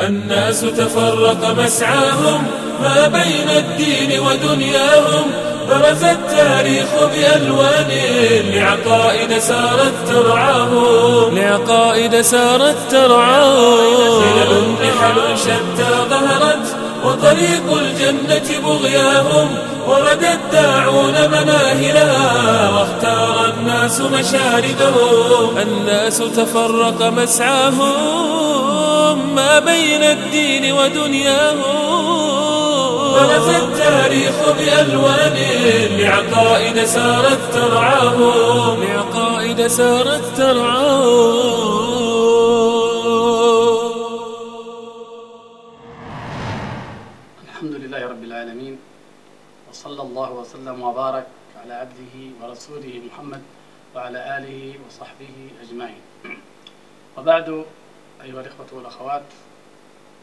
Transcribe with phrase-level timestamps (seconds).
[0.00, 2.46] الناس تفرق مسعاهم
[2.82, 5.30] ما بين الدين ودنياهم
[5.68, 7.90] برز التاريخ بألوان
[8.54, 11.38] لعقائد سارت ترعاهم.
[11.38, 14.22] لعقائد سارت ترعاهم.
[14.22, 19.48] خلل نحل شتى ظهرت وطريق الجنة بغياهم.
[19.88, 25.58] ورد الداعون مناهلها واختار الناس مشاردهم.
[25.58, 28.34] الناس تفرق مسعاهم
[29.34, 31.94] ما بين الدين ودنياهم.
[33.14, 35.36] برز التاريخ بألوان
[35.98, 38.82] لعقائد سارت ترعاهم.
[38.82, 41.83] لعقائد سارت ترعاهم.
[49.84, 51.26] وصلى الله وسلم وبارك
[51.62, 53.42] على عبده ورسوله محمد
[53.94, 56.00] وعلى آله وصحبه أجمعين.
[57.18, 57.64] وبعد
[58.24, 59.22] أيها الإخوة والأخوات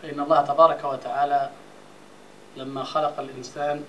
[0.01, 1.49] فإن الله تبارك وتعالى
[2.57, 3.83] لما خلق الإنسان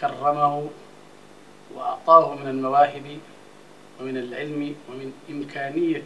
[0.00, 0.68] كرمه
[1.74, 3.18] وأعطاه من المواهب
[4.00, 6.04] ومن العلم ومن إمكانية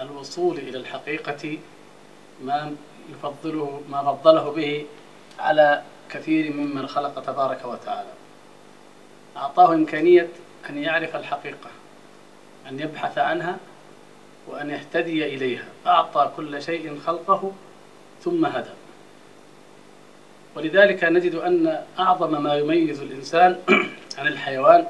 [0.00, 1.58] الوصول إلى الحقيقة
[2.42, 2.76] ما
[3.10, 4.86] يفضله ما فضله به
[5.38, 8.10] على كثير ممن خلق تبارك وتعالى.
[9.36, 10.28] أعطاه إمكانية
[10.70, 11.70] أن يعرف الحقيقة
[12.68, 13.56] أن يبحث عنها
[14.46, 15.64] وأن يهتدي إليها.
[15.86, 17.52] أعطى كل شيء خلقه
[18.22, 18.70] ثم هدى.
[20.56, 23.58] ولذلك نجد أن أعظم ما يميز الإنسان
[24.18, 24.86] عن الحيوان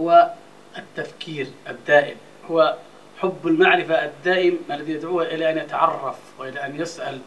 [0.00, 0.30] هو
[0.78, 2.16] التفكير الدائم
[2.50, 2.76] هو
[3.18, 7.20] حب المعرفة الدائم الذي يدعوه إلى أن يتعرف وإلى أن يسأل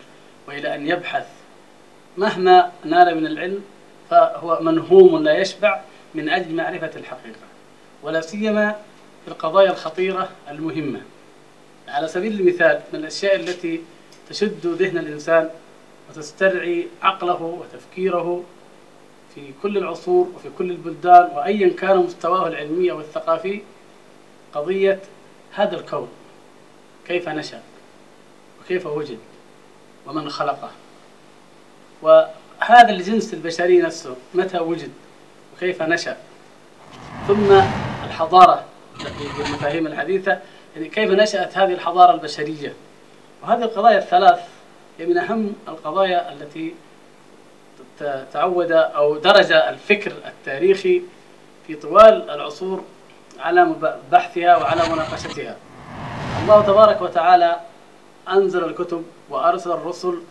[0.47, 1.27] وإلى أن يبحث.
[2.17, 3.63] مهما نال من العلم
[4.09, 5.81] فهو منهوم لا يشبع
[6.15, 7.47] من أجل معرفة الحقيقة
[8.03, 8.75] ولا سيما
[9.25, 11.01] في القضايا الخطيرة المهمة.
[11.87, 13.81] على سبيل المثال من الأشياء التي
[14.29, 15.49] تشد ذهن الإنسان
[16.09, 18.43] وتسترعي عقله وتفكيره
[19.35, 23.61] في كل العصور وفي كل البلدان وأيا كان مستواه العلمي أو الثقافي
[24.53, 24.99] قضية
[25.51, 26.07] هذا الكون
[27.07, 27.61] كيف نشأ
[28.61, 29.19] وكيف وجد
[30.05, 30.71] ومن خلقه.
[32.03, 34.91] وهذا الجنس البشري نفسه متى وجد
[35.55, 36.17] وكيف نشأ.
[37.27, 37.61] ثم
[38.05, 38.63] الحضارة
[39.37, 40.39] بالمفاهيم الحديثة
[40.75, 42.73] يعني كيف نشأت هذه الحضارة البشرية.
[43.43, 44.39] وهذه القضايا الثلاث
[44.99, 46.75] هي من أهم القضايا التي
[48.33, 51.01] تعود أو درج الفكر التاريخي
[51.67, 52.83] في طوال العصور
[53.39, 53.75] على
[54.11, 55.55] بحثها وعلى مناقشتها.
[56.41, 57.59] الله تبارك وتعالى
[58.29, 60.21] أنزل الكتب وأرسل الرسل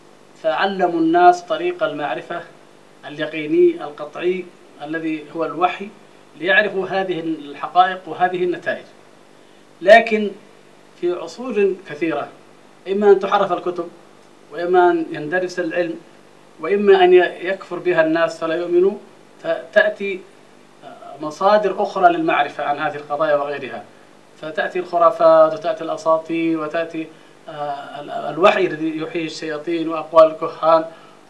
[0.42, 2.40] فعلموا الناس طريق المعرفة
[3.06, 4.44] اليقيني القطعي
[4.82, 5.88] الذي هو الوحي
[6.38, 8.84] ليعرفوا هذه الحقائق وهذه النتائج.
[9.82, 10.30] لكن
[11.00, 12.28] في عصور كثيرة
[12.88, 13.88] إما أن تحرف الكتب
[14.52, 15.94] وإما أن يندرس العلم
[16.60, 18.92] وإما أن يكفر بها الناس فلا يؤمنوا
[19.42, 20.20] فتأتي
[21.20, 23.84] مصادر أخرى للمعرفة عن هذه القضايا وغيرها.
[24.40, 27.06] فتأتي الخرافات وتأتي الأساطير وتأتي
[27.48, 30.84] الوحي الذي يحيي الشياطين وأقوال الكهان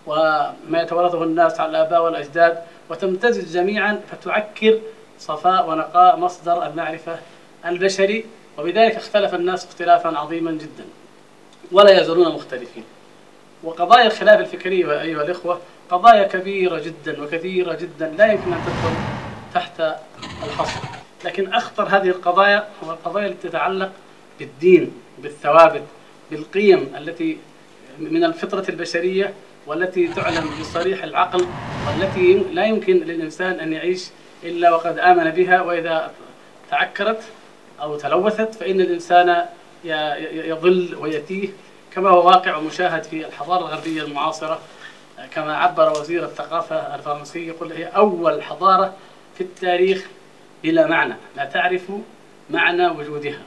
[0.07, 4.79] وما يتورثه الناس على الآباء والأجداد وتمتزج جميعا فتعكر
[5.19, 7.19] صفاء ونقاء مصدر المعرفة
[7.67, 8.25] البشري.
[8.59, 10.85] وبذلك اختلف الناس اختلافا عظيما جدا
[11.73, 12.85] ولا يزالون مختلفين.
[13.65, 18.95] وقضايا الخلاف الفكري أيها الإخوة قضايا كبيرة جدا وكثيرة جدا لا يمكن أن تدخل
[19.55, 19.81] تحت
[20.45, 20.81] الحصر.
[21.25, 23.91] لكن أخطر هذه القضايا هو القضايا التي تتعلق
[24.39, 25.83] بالدين بالثوابت
[26.33, 27.39] بالقيم التي
[27.99, 29.35] من الفطرة البشرية
[29.67, 31.47] والتي تعلم بصريح العقل
[31.87, 34.09] والتي لا يمكن للإنسان أن يعيش
[34.45, 36.11] إلا وقد آمن بها وإذا
[36.71, 37.23] تعكرت
[37.81, 39.47] أو تلوثت فإن الإنسان
[40.35, 41.49] يضل ويتيه
[41.95, 44.61] كما هو واقع ومشاهد في الحضارة الغربية المعاصرة.
[45.35, 48.95] كما عبر وزير الثقافة الفرنسي يقول هي أول حضارة
[49.39, 50.07] في التاريخ
[50.63, 51.15] بلا معنى.
[51.37, 51.83] لا تعرف
[52.51, 53.43] معنى وجودها.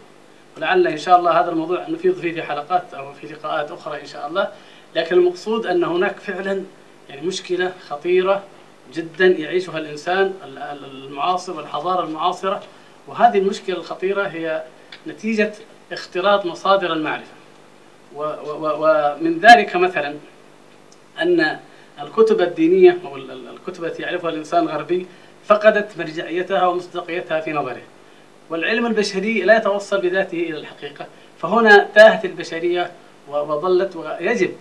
[0.58, 4.06] ولعل إن شاء الله هذا الموضوع نفيض فيه في حلقات أو في لقاءات أخرى إن
[4.06, 4.50] شاء الله.
[4.96, 6.64] لكن المقصود أن هناك فعلا
[7.10, 8.44] يعني مشكلة خطيرة
[8.94, 12.64] جدا يعيشها الإنسان المعاصر والحضارة المعاصرة.
[13.08, 14.64] وهذه المشكلة الخطيرة هي
[15.08, 15.54] نتيجة
[15.92, 17.32] اختلاط مصادر المعرفة.
[18.16, 20.16] ومن ذلك مثلا
[21.22, 21.60] أن
[22.02, 25.06] الكتب الدينية أو الكتب التي يعرفها الإنسان الغربي
[25.46, 27.82] فقدت مرجعيتها ومصداقيتها في نظره.
[28.50, 31.06] والعلم البشري لا يتوصل بذاته إلى الحقيقة.
[31.42, 32.92] فهنا تاهت البشرية
[33.28, 34.52] وظلت ويجب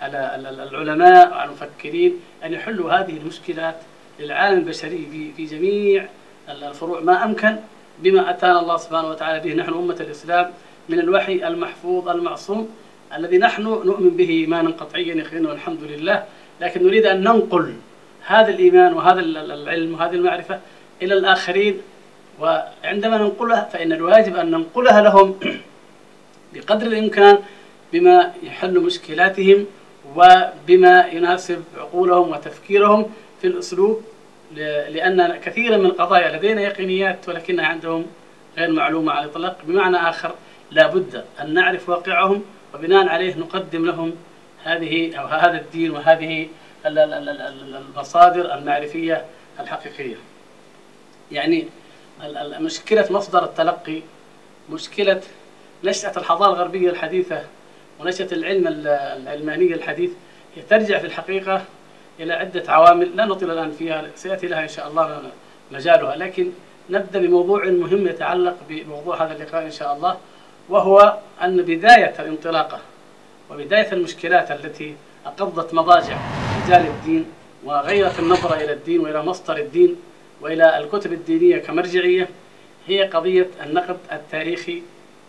[0.00, 0.36] على
[0.70, 3.76] العلماء وعلى المفكرين أن يحلوا هذه المشكلات
[4.20, 6.06] للعالم البشري في جميع
[6.48, 7.56] الفروع ما أمكن
[7.98, 9.54] بما أتانا الله سبحانه وتعالى به.
[9.54, 10.50] نحن أمة الإسلام
[10.88, 12.68] من الوحي المحفوظ المعصوم
[13.16, 16.24] الذي نحن نؤمن به إيمانا قطعيا يقينا والحمد لله.
[16.60, 17.74] لكن نريد أن ننقل
[18.26, 20.60] هذا الإيمان وهذا العلم وهذه المعرفة
[21.02, 21.80] إلى الآخرين
[22.40, 25.40] وعندما ننقلها فإن الواجب أن ننقلها لهم
[26.54, 27.38] بقدر الإمكان
[27.92, 29.66] بما يحل مشكلاتهم
[30.16, 33.10] وبما يناسب عقولهم وتفكيرهم
[33.40, 34.02] في الأسلوب
[34.88, 38.06] لأن كثيرا من القضايا لدينا يقينيات ولكنها عندهم
[38.56, 39.58] غير معلومة على الإطلاق.
[39.64, 40.34] بمعنى آخر
[40.70, 42.42] لا بد أن نعرف واقعهم
[42.74, 44.14] وبناء عليه نقدم لهم
[44.64, 46.48] هذه أو هذا الدين وهذه
[46.86, 49.24] المصادر المعرفية
[49.60, 50.16] الحقيقية.
[51.32, 51.66] يعني
[52.60, 54.02] مشكلة مصدر التلقي
[54.70, 55.20] مشكلة
[55.84, 57.42] نشأة الحضارة الغربية الحديثة
[58.00, 60.10] ونشأة العلم العلماني الحديث
[60.56, 61.64] هي ترجع في الحقيقة
[62.20, 65.22] إلى عدة عوامل لا نطيل الآن فيها سيأتي لها إن شاء الله
[65.72, 66.50] مجالها لكن
[66.90, 70.16] نبدأ بموضوع مهم يتعلق بموضوع هذا اللقاء إن شاء الله
[70.68, 72.78] وهو أن بداية الانطلاقة
[73.50, 74.94] وبداية المشكلات التي
[75.26, 76.18] أقضت مضاجع
[76.66, 77.26] رجال الدين
[77.64, 79.96] وغيرت النظرة إلى الدين وإلى مصدر الدين
[80.40, 82.28] وإلى الكتب الدينية كمرجعية
[82.86, 84.82] هي قضية النقد التاريخي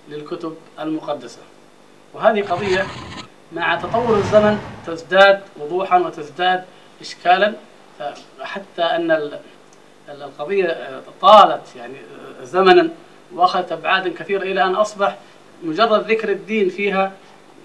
[0.10, 1.40] للكتب المقدسة.
[2.14, 2.86] وهذه قضية
[3.52, 6.64] مع تطور الزمن تزداد وضوحا وتزداد
[7.02, 7.54] إشكالا.
[8.42, 9.32] حتى أن
[10.10, 11.94] القضية طالت يعني
[12.44, 12.90] زمنا
[13.34, 15.18] وأخذت ابعادا كثيرة إلى أن أصبح
[15.64, 17.12] مجرد ذكر الدين فيها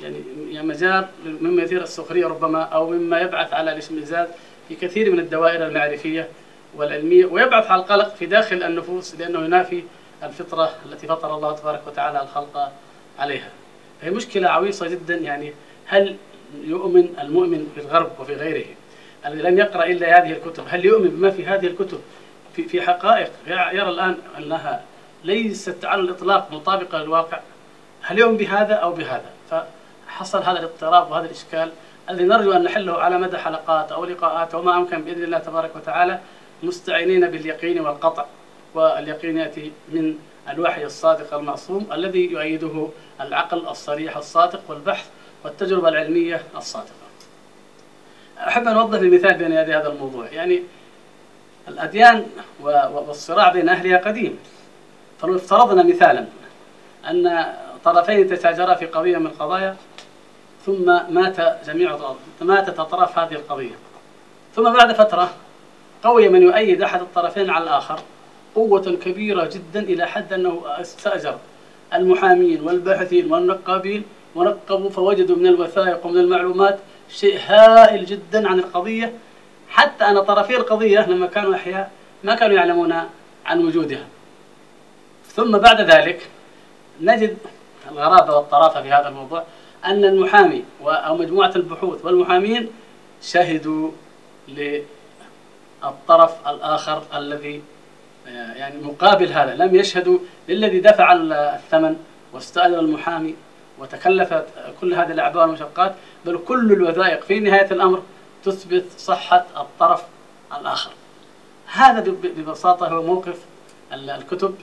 [0.03, 0.23] يعني
[0.63, 4.29] مجال مما يثير السخرية ربما أو مما يبعث على الاشمئزاز
[4.69, 6.29] في كثير من الدوائر المعرفية.
[6.77, 9.85] والعلمية ويبعث على القلق في داخل النفوس لأنه ينافي
[10.23, 12.73] الفطرة التي فطر الله تبارك وتعالى الخلق
[13.19, 13.49] عليها.
[14.03, 15.53] هي مشكلة عويصة جدا يعني
[15.87, 16.17] هل
[16.65, 18.67] يؤمن المؤمن في الغرب وفي غيره؟
[19.27, 22.01] الذي لم يقرأ إلا هذه الكتب، هل يؤمن بما في هذه الكتب؟
[22.57, 24.85] في في حقائق يرى الآن أنها
[25.25, 27.41] ليست على الإطلاق مطابقة للواقع.
[28.03, 31.71] هل يؤمن بهذا أو بهذا؟ فحصل هذا الاضطراب وهذا الإشكال
[32.11, 36.19] الذي نرجو أن نحله على مدى حلقات أو لقاءات وما أمكن بإذن الله تبارك وتعالى.
[36.63, 38.25] مستعينين باليقين والقطع
[38.75, 40.15] واليقين يأتي من
[40.49, 42.89] الوحي الصادق المعصوم الذي يؤيده
[43.21, 45.09] العقل الصريح الصادق والبحث
[45.45, 46.91] والتجربة العلمية الصادقة.
[48.39, 50.27] أحب أن أوضح بمثال بين يدي هذا الموضوع.
[50.27, 50.63] يعني
[51.69, 52.27] الأديان
[52.93, 54.39] والصراع بين أهلها قديم.
[55.21, 56.27] فلو افترضنا مثالا
[57.11, 57.55] أن
[57.85, 59.77] طرفين تتاجرا في قضية من القضايا
[60.67, 60.85] ثم
[61.15, 61.99] مات جميع
[62.41, 63.75] ماتت أطراف هذه القضية.
[64.57, 65.31] ثم بعد فترة
[66.03, 68.01] قوي من يؤيد أحد الطرفين على الآخر
[68.55, 71.39] قوة كبيرة جدا إلى حد أنه استأجر
[71.95, 74.03] المحامين والباحثين والنقابين
[74.35, 79.13] ونقبوا فوجدوا من الوثائق ومن المعلومات شيء هائل جدا عن القضية.
[79.69, 81.91] حتى أن طرفي القضية لما كانوا أحياء
[82.25, 82.95] ما كانوا يعلمون
[83.47, 84.07] عن وجودها.
[85.27, 86.29] ثم بعد ذلك
[87.01, 87.37] نجد
[87.91, 89.45] الغرابة والطرافة في هذا الموضوع
[89.85, 92.69] أن المحامي أو مجموعة البحوث والمحامين
[93.23, 93.91] شهدوا
[95.85, 97.63] للطرف الآخر الذي
[98.29, 100.19] آه، يعني مقابل هذا لم يشهدوا
[100.49, 101.97] للذي دفع الثمن
[102.33, 103.35] واستأجر المحامي
[103.79, 104.35] وتكلف
[104.81, 105.95] كل هذه الأعباء والمشقات
[106.25, 108.03] بل كل الوثائق في نهاية الأمر
[108.45, 110.03] تثبت صحة الطرف
[110.61, 110.91] الآخر.
[111.73, 113.39] هذا ببساطة هو موقف
[113.93, 114.55] الكتب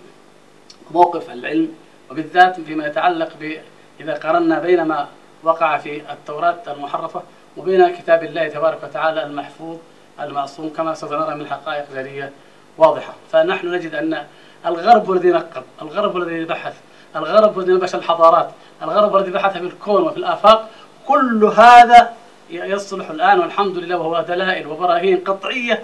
[0.92, 1.74] موقف العلم
[2.12, 3.58] وبالذات فيما يتعلق ب
[4.00, 5.08] إذا قارنا بين ما
[5.44, 7.24] وقع في التوراة المحرفة
[7.58, 9.78] وبين كتاب الله تبارك وتعالى المحفوظ
[10.20, 12.32] المعصوم كما سوف نرى من حقائق جلية
[12.78, 13.14] واضحة.
[13.32, 14.26] فنحن نجد أن
[14.66, 16.76] الغرب الذي نقب الغرب الذي بحث
[17.16, 20.70] الغرب الذي نبش الحضارات الغرب الذي بحث في الكون وفي الآفاق.
[21.08, 22.14] كل هذا
[22.50, 25.84] يصلح الآن والحمد لله وهو دلائل وبراهين قطعية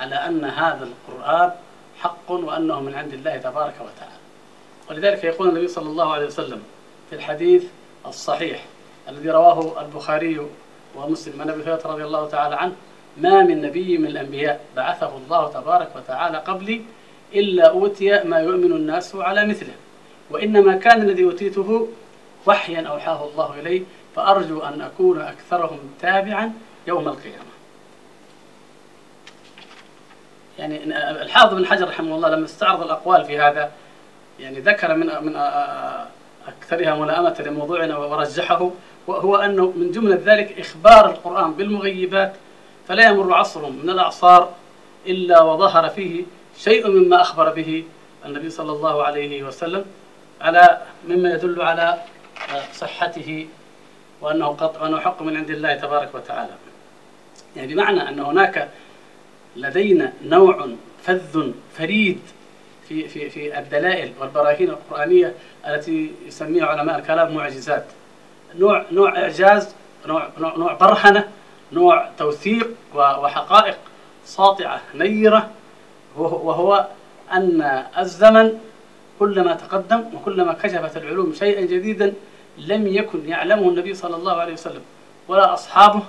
[0.00, 1.50] على أن هذا القرآن
[1.98, 4.18] حق وأنه من عند الله تبارك وتعالى.
[4.90, 6.62] ولذلك يقول النبي صلى الله عليه وسلم
[7.10, 7.64] في الحديث
[8.06, 8.64] الصحيح
[9.08, 10.46] الذي رواه البخاري
[10.96, 12.72] ومسلم عن أبي هريرة رضي الله تعالى عنه
[13.20, 16.82] ما من نبي من الأنبياء بعثه الله تبارك وتعالى قبلي
[17.34, 19.74] إلا أوتي ما يؤمن الناس على مثله
[20.30, 21.88] وإنما كان الذي أوتيته
[22.46, 23.84] وحيا أوحاه الله الي
[24.16, 26.52] فأرجو أن أكون أكثرهم تابعا
[26.86, 27.48] يوم القيامة.
[30.58, 30.84] يعني
[31.22, 33.70] الحافظ بن حجر رحمه الله لما استعرض الأقوال في هذا
[34.40, 35.36] يعني ذكر من من
[36.48, 38.70] أكثرها ملائمة لموضوعنا ورجحه
[39.06, 42.32] وهو أنه من جملة ذلك إخبار القرآن بالمغيبات
[42.88, 44.54] فلا يمر عصر من الأعصار
[45.06, 46.24] إلا وظهر فيه
[46.58, 47.84] شيء مما أخبر به
[48.26, 49.84] النبي صلى الله عليه وسلم
[50.40, 51.98] على مما يدل على
[52.74, 53.46] صحته
[54.20, 56.52] وأنه قطع وأنه حق من عند الله تبارك وتعالى.
[57.56, 58.68] يعني بمعنى أن هناك
[59.56, 60.68] لدينا نوع
[61.02, 62.20] فذ فريد
[62.88, 65.34] في في في الدلائل والبراهين القرآنية
[65.66, 67.84] التي يسميها علماء الكلام معجزات.
[68.58, 69.74] نوع نوع إعجاز
[70.06, 71.28] نوع نوع, نوع برهنة
[71.72, 73.76] نوع توثيق وحقائق
[74.24, 75.50] ساطعة نيرة
[76.16, 76.86] وهو
[77.32, 78.58] أن الزمن
[79.18, 82.14] كلما تقدم وكلما كشفت العلوم شيئا جديدا
[82.58, 84.82] لم يكن يعلمه النبي صلى الله عليه وسلم
[85.28, 86.02] ولا أصحابه.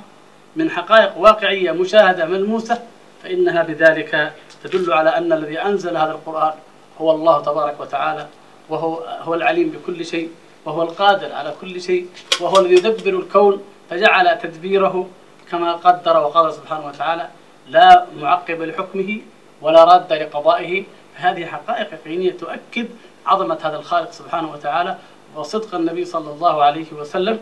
[0.55, 2.81] من حقائق واقعية مشاهدة ملموسة
[3.23, 6.53] فإنها بذلك تدل على أن الذي أنزل هذا القرآن
[7.01, 8.27] هو الله تبارك وتعالى
[8.69, 10.29] وهو هو العليم بكل شيء
[10.65, 12.07] وهو القادر على كل شيء
[12.41, 15.07] وهو الذي يدبر الكون فجعل تدبيره
[15.51, 17.29] كما قدر وقال سبحانه وتعالى
[17.69, 19.21] لا معقب لحكمه
[19.61, 20.83] ولا راد لقضائه.
[21.15, 22.87] هذه حقائق يقينية تؤكد
[23.25, 24.97] عظمة هذا الخالق سبحانه وتعالى
[25.35, 27.39] وصدق النبي صلى الله عليه وسلم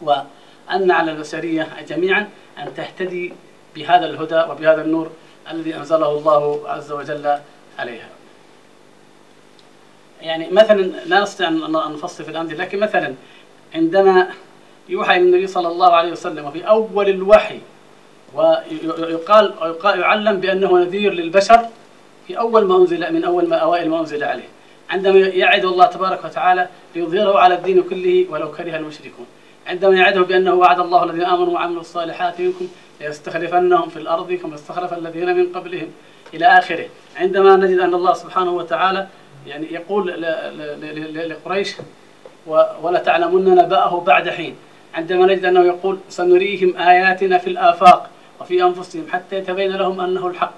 [0.00, 3.32] وأن على البشرية جميعا أن تهتدي
[3.74, 5.10] بهذا الهدى وبهذا النور
[5.50, 7.38] الذي أنزله الله عز وجل
[7.78, 8.08] عليها.
[10.22, 13.14] يعني مثلا لا نستطيع أن نفصل في الأمثلة لكن مثلا
[13.74, 14.28] عندما
[14.90, 17.58] يوحى إلى النبي صلى الله عليه وسلم وفي أول الوحي.
[18.34, 19.54] ويقال
[19.84, 21.60] يعلم بأنه نذير للبشر
[22.26, 24.48] في أول ما أنزل من أول ما أوائل ما أنزل عليه.
[24.90, 29.26] عندما يعد الله تبارك وتعالى ليظهره على الدين كله ولو كره المشركون.
[29.66, 32.68] عندما يعده بأنه وعد الله الذين آمنوا وعملوا الصالحات منكم
[33.00, 35.88] ليستخلفنهم في الأرض كما استخلف الذين من قبلهم
[36.34, 36.86] إلى آخره.
[37.16, 39.06] عندما نجد أن الله سبحانه وتعالى
[39.46, 40.22] يعني يقول
[41.30, 41.76] لقريش
[42.82, 44.56] ولا تعلمن نبأه بعد حين.
[44.94, 50.52] عندما نجد أنه يقول سنريهم آياتنا في الآفاق وفي أنفسهم حتى يتبين لهم أنه الحق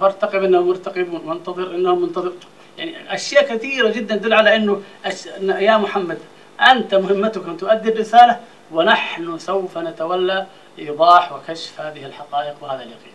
[0.00, 2.32] وارتقب انهم مرتقبون وانتظر انهم منتظر
[2.78, 4.82] يعني أشياء كثيرة جدا تدل على إنه
[5.40, 6.18] يا محمد
[6.70, 8.40] أنت مهمتك أن تؤدي الرسالة
[8.72, 10.46] ونحن سوف نتولى
[10.78, 13.12] إيضاح وكشف هذه الحقائق وهذا اليقين.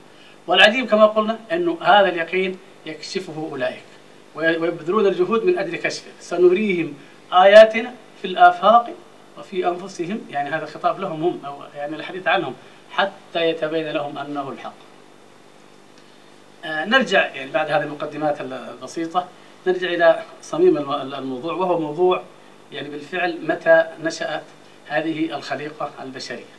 [0.48, 3.84] والعجيب كما قلنا إنه هذا اليقين يكشفه أولئك
[4.36, 6.94] ويبذلون الجهود من أجل كشفه، سنريهم
[7.34, 8.90] آياتنا في الآفاق
[9.38, 12.54] وفي أنفسهم يعني هذا خطاب لهم هم أو يعني الحديث عنهم
[12.92, 14.74] حتى يتبين لهم أنه الحق.
[16.66, 19.28] آه، نرجع يعني بعد هذه المقدمات البسيطة
[19.68, 20.78] نرجع إلى صميم
[21.14, 22.24] الموضوع وهو موضوع
[22.72, 24.44] يعني بالفعل متى نشأت
[24.88, 26.54] هذه الخليقة البشرية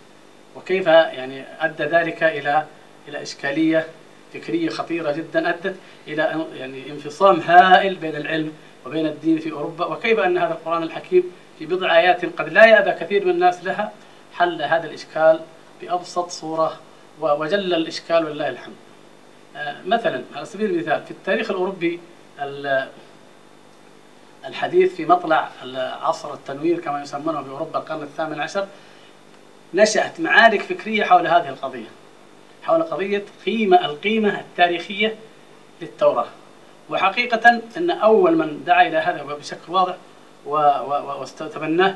[0.57, 2.67] وكيف يعني أدى ذلك إلى
[3.09, 3.87] إلى إشكالية
[4.35, 5.77] فكرية خطيرة جدا أدت
[6.09, 8.53] إلى يعني انفصام هائل بين العلم
[8.87, 12.91] وبين الدين في أوروبا وكيف أن هذا القرآن الحكيم في بضع آيات قد لا يأبى
[12.91, 13.93] كثير من الناس لها
[14.35, 15.41] حل هذا الإشكال
[15.81, 16.81] بأبسط صورة
[17.21, 18.75] وجل الإشكال ولله الحمد.
[19.57, 22.01] آه، مثلا على سبيل المثال في التاريخ الأوروبي
[24.47, 25.49] الحديث في مطلع
[26.03, 28.67] عصر التنوير كما يسمونه في أوروبا القرن الثامن عشر
[29.75, 31.87] نشأت معارك فكرية حول هذه القضية
[32.63, 35.17] حول قضية قيمة القيمة التاريخية
[35.83, 36.27] للتوراة.
[36.91, 39.97] وحقيقة أن أول من دعا إلى هذا بشكل واضح
[40.47, 41.95] واستتبناه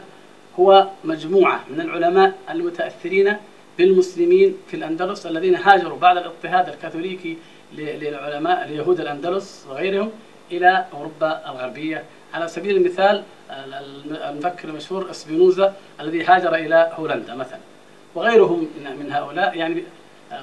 [0.59, 3.37] هو مجموعة من العلماء المتأثرين
[3.79, 7.39] بالمسلمين في الأندلس الذين هاجروا بعد الاضطهاد الكاثوليكي
[7.73, 10.11] للعلماء اليهود الأندلس وغيرهم
[10.53, 12.05] إلى أوروبا الغربية.
[12.35, 13.23] على سبيل المثال
[14.11, 17.59] المفكر المشهور اسبينوزا الذي هاجر إلى هولندا مثلا.
[18.15, 18.69] وغيرهم
[19.01, 19.85] من هؤلاء يعني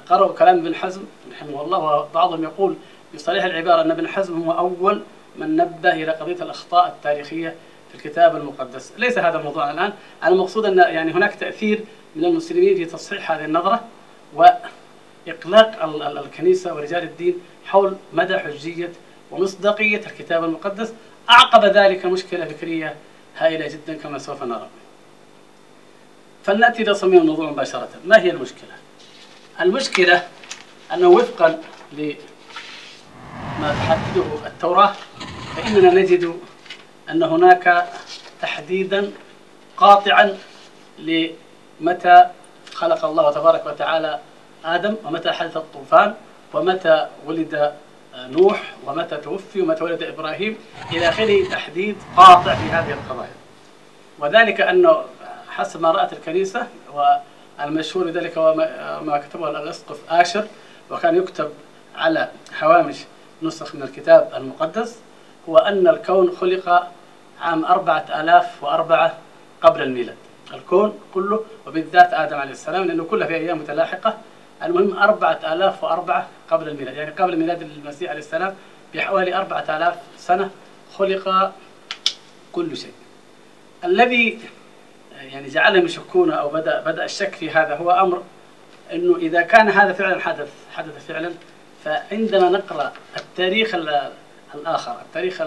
[0.08, 2.76] قرأوا كلام ابن حزم رحمه الله وبعضهم يقول
[3.14, 5.02] بصريح العبارة أن ابن حزم هو أول
[5.36, 7.54] من نبه إلى قضية الأخطاء التاريخية
[7.96, 8.92] الكتاب المقدس.
[8.98, 9.92] ليس هذا الموضوع الآن.
[10.24, 11.84] المقصود أن يعني هناك تأثير
[12.16, 13.84] من المسلمين في تصحيح هذه النظرة
[14.34, 15.84] وإقلاق
[16.24, 17.34] الكنيسة ورجال الدين
[17.64, 18.92] حول مدى حجية
[19.30, 20.92] ومصداقية الكتاب المقدس.
[21.30, 22.94] أعقب ذلك مشكلة فكرية
[23.36, 24.68] هائلة جدا كما سوف نرى.
[26.44, 27.88] فلنأتي إلى صميم الموضوع مباشرة.
[28.04, 28.72] ما هي المشكلة؟
[29.60, 30.22] المشكلة
[30.94, 31.62] أنه وفقا
[31.92, 32.14] لما
[33.58, 34.92] تحدده التوراة
[35.56, 36.40] فإننا نجد
[37.10, 37.86] أن هناك
[38.42, 39.10] تحديدا
[39.76, 40.38] قاطعا
[41.80, 42.26] متى
[42.74, 44.18] خلق الله تبارك وتعالى
[44.64, 46.14] آدم ومتى حدث الطوفان
[46.54, 47.72] ومتى ولد
[48.16, 50.56] نوح ومتى توفي ومتى ولد إبراهيم.
[50.92, 53.30] إلى آخره تحديد قاطع في هذه القضايا.
[54.18, 55.02] وذلك أنه
[55.48, 56.66] حسب ما رأت الكنيسة
[57.58, 58.54] والمشهور ذلك هو
[59.02, 60.46] ما كتبه الأسقف آشر
[60.90, 61.50] وكان يكتب
[61.96, 62.28] على
[62.62, 62.96] هوامش
[63.42, 64.98] نسخ من الكتاب المقدس
[65.48, 66.88] هو أن الكون خلق
[67.40, 69.18] عام أربعة آلاف وأربعة
[69.62, 70.16] قبل الميلاد.
[70.54, 74.18] الكون كله وبالذات آدم عليه السلام لأنه كلها في أيام متلاحقة.
[74.62, 78.54] المهم أربعة آلاف وأربعة قبل الميلاد يعني قبل ميلاد المسيح عليه السلام
[78.94, 80.50] بحوالي أربعة آلاف سنة
[80.98, 81.52] خلق
[82.52, 82.92] كل شيء.
[83.84, 84.38] الذي
[85.22, 88.22] يعني جعلهم يشكون أو بدأ بدأ الشك في هذا هو أمر
[88.92, 91.32] أنه إذا كان هذا فعلا حدث حدث فعلا
[91.84, 93.74] فعندما نقرأ التاريخ
[94.54, 95.42] الآخر التاريخ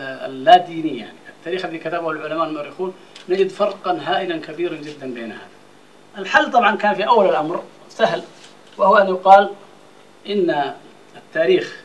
[0.00, 1.18] اللاديني يعني.
[1.38, 2.94] التاريخ الذي كتبه العلماء المؤرخون
[3.28, 5.48] نجد فرقا هائلا كبيرا جدا بين هذا.
[6.18, 8.22] الحل طبعا كان في أول الأمر سهل
[8.78, 9.50] وهو أن يقال
[10.28, 10.74] إن
[11.16, 11.82] التاريخ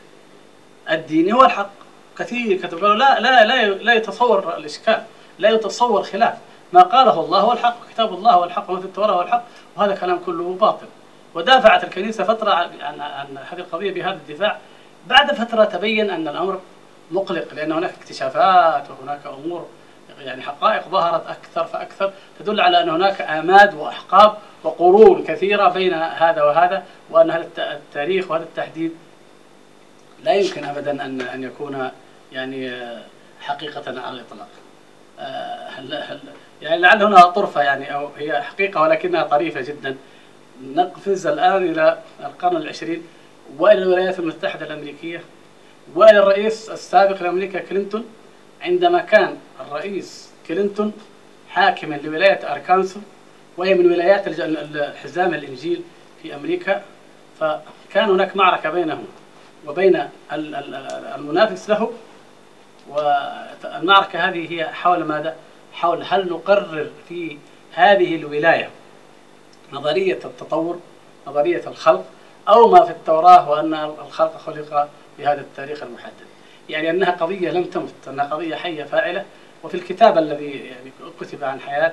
[0.90, 1.70] الديني هو الحق.
[2.18, 5.02] كثير كتبوا لا لا لا لا يتصور الإشكال
[5.38, 6.34] لا يتصور خلاف.
[6.72, 9.44] ما قاله الله هو الحق كتاب الله هو الحق في التوراة هو الحق
[9.76, 10.86] وهذا كلام كله باطل.
[11.34, 14.58] ودافعت الكنيسة فترة عن, عن هذه القضية بهذا الدفاع.
[15.06, 16.60] بعد فترة تبين أن الأمر
[17.12, 19.66] مقلق لأن هناك اكتشافات وهناك أمور
[20.20, 26.42] يعني حقائق ظهرت أكثر فأكثر تدل على أن هناك آماد وأحقاب وقرون كثيرة بين هذا
[26.42, 28.92] وهذا وأن هذا التاريخ وهذا التحديد
[30.24, 31.90] لا يمكن أبدا أن أن يكون
[32.32, 32.72] يعني
[33.40, 34.48] حقيقة على الإطلاق.
[35.20, 36.20] آه، هل هل
[36.62, 39.96] يعني لعل هنا طرفة يعني أو هي حقيقة ولكنها طريفة جدا.
[40.62, 43.02] نقفز الآن إلى القرن العشرين
[43.58, 45.22] وإلى الولايات المتحدة الأمريكية
[45.94, 48.04] وإلى الرئيس السابق لأمريكا كلينتون
[48.62, 50.92] عندما كان الرئيس كلينتون
[51.50, 53.00] حاكما لولاية أركانسو
[53.56, 54.28] وهي من ولايات
[54.96, 55.82] حزام الإنجيل
[56.22, 56.82] في أمريكا
[57.40, 59.04] فكان هناك معركة بينهم
[59.66, 60.08] وبين
[61.14, 61.92] المنافس له
[62.88, 65.36] والمعركة هذه هي حول ماذا؟
[65.72, 67.38] حول هل نقرر في
[67.72, 68.70] هذه الولاية
[69.72, 70.80] نظرية التطور
[71.26, 72.04] نظرية الخلق
[72.48, 74.88] أو ما في التوراة وأن الخلق خلق
[75.18, 76.26] بهذا التاريخ المحدد.
[76.68, 79.24] يعني أنها قضية لم تمت أنها قضية حية فاعلة.
[79.64, 81.92] وفي الكتاب الذي يعني كتب عن حياة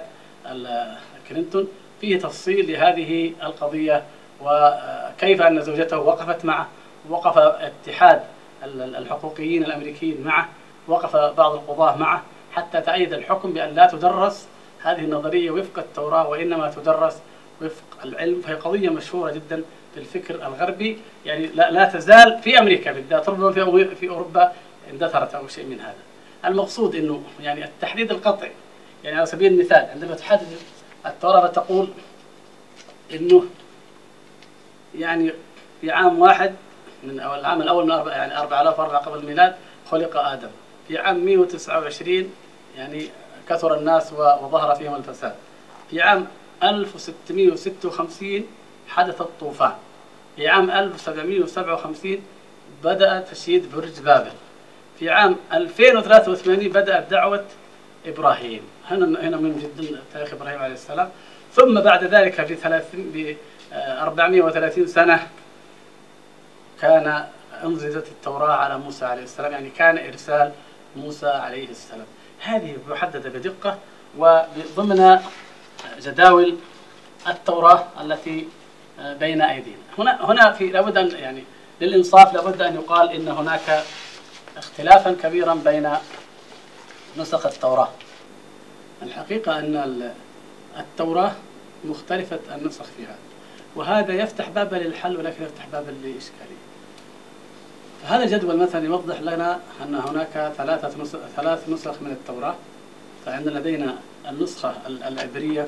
[1.29, 1.67] كلينتون
[2.01, 4.03] فيه تفصيل لهذه القضية
[4.41, 6.67] وكيف أن زوجته وقفت معه
[7.09, 8.21] وقف اتحاد
[8.63, 10.49] الحقوقيين الأمريكيين معه
[10.87, 12.23] وقف بعض القضاة معه
[12.53, 14.47] حتى تأيد الحكم بأن لا تدرس
[14.83, 17.21] هذه النظرية وفق التوراة وإنما تدرس
[17.61, 18.41] وفق العلم.
[18.41, 19.63] فهي قضية مشهورة جدا.
[19.93, 24.51] في الفكر الغربي يعني لا, لا تزال في أمريكا بالذات ربما في في أوروبا
[24.91, 25.95] اندثرت أو شيء من هذا.
[26.45, 28.51] المقصود أنه يعني التحديد القطعي
[29.03, 30.47] يعني على سبيل المثال عندما تحدد
[31.05, 31.87] التوراة تقول
[33.13, 33.45] أنه
[34.97, 35.31] يعني
[35.81, 36.55] في عام واحد
[37.03, 39.55] من أو العام الأول من يعني 4004 قبل الميلاد
[39.91, 40.49] خلق آدم.
[40.87, 42.33] في عام 129
[42.77, 43.09] يعني
[43.49, 45.35] كثر الناس وظهر فيهم الفساد.
[45.89, 46.27] في عام
[46.63, 48.47] 1656
[48.89, 49.73] حدث الطوفان.
[50.35, 52.21] في عام 1757
[52.83, 54.31] بدأ تشييد برج بابل.
[54.99, 57.45] في عام 2083 بدأت دعوة
[58.05, 58.61] إبراهيم.
[58.87, 61.09] هنا هنا من جدا تاريخ إبراهيم عليه السلام.
[61.53, 63.35] ثم بعد ذلك في 30 ب
[63.73, 65.27] 430 سنة
[66.81, 67.25] كان
[67.63, 70.51] أنزلت التوراة على موسى عليه السلام يعني كان إرسال
[70.95, 72.05] موسى عليه السلام.
[72.39, 73.77] هذه محددة بدقة
[74.17, 75.19] وضمن
[76.01, 76.55] جداول
[77.27, 78.47] التوراة التي
[79.19, 79.77] بين أيدينا.
[79.97, 81.43] هنا هنا في لابد أن يعني
[81.81, 83.83] للإنصاف لابد أن يقال إن هناك
[84.57, 85.89] اختلافا كبيرا بين
[87.17, 87.89] نسخ التوراة.
[89.03, 90.13] الحقيقة أن
[90.79, 91.31] التوراة
[91.85, 93.15] مختلفة النسخ فيها
[93.75, 96.69] وهذا يفتح بابا للحل ولكن يفتح بابا للإشكالية
[98.05, 102.55] هذا الجدول مثلا يوضح لنا أن هناك ثلاثة نسخ ثلاث نسخ من التوراة
[103.25, 103.95] فعندنا لدينا
[104.29, 105.67] النسخة العبرية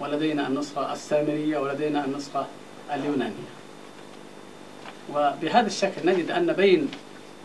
[0.00, 2.46] ولدينا النسخة السامرية ولدينا النسخة
[2.94, 3.54] اليونانية.
[5.14, 6.88] وبهذا الشكل نجد أن بين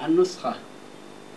[0.05, 0.55] النسخة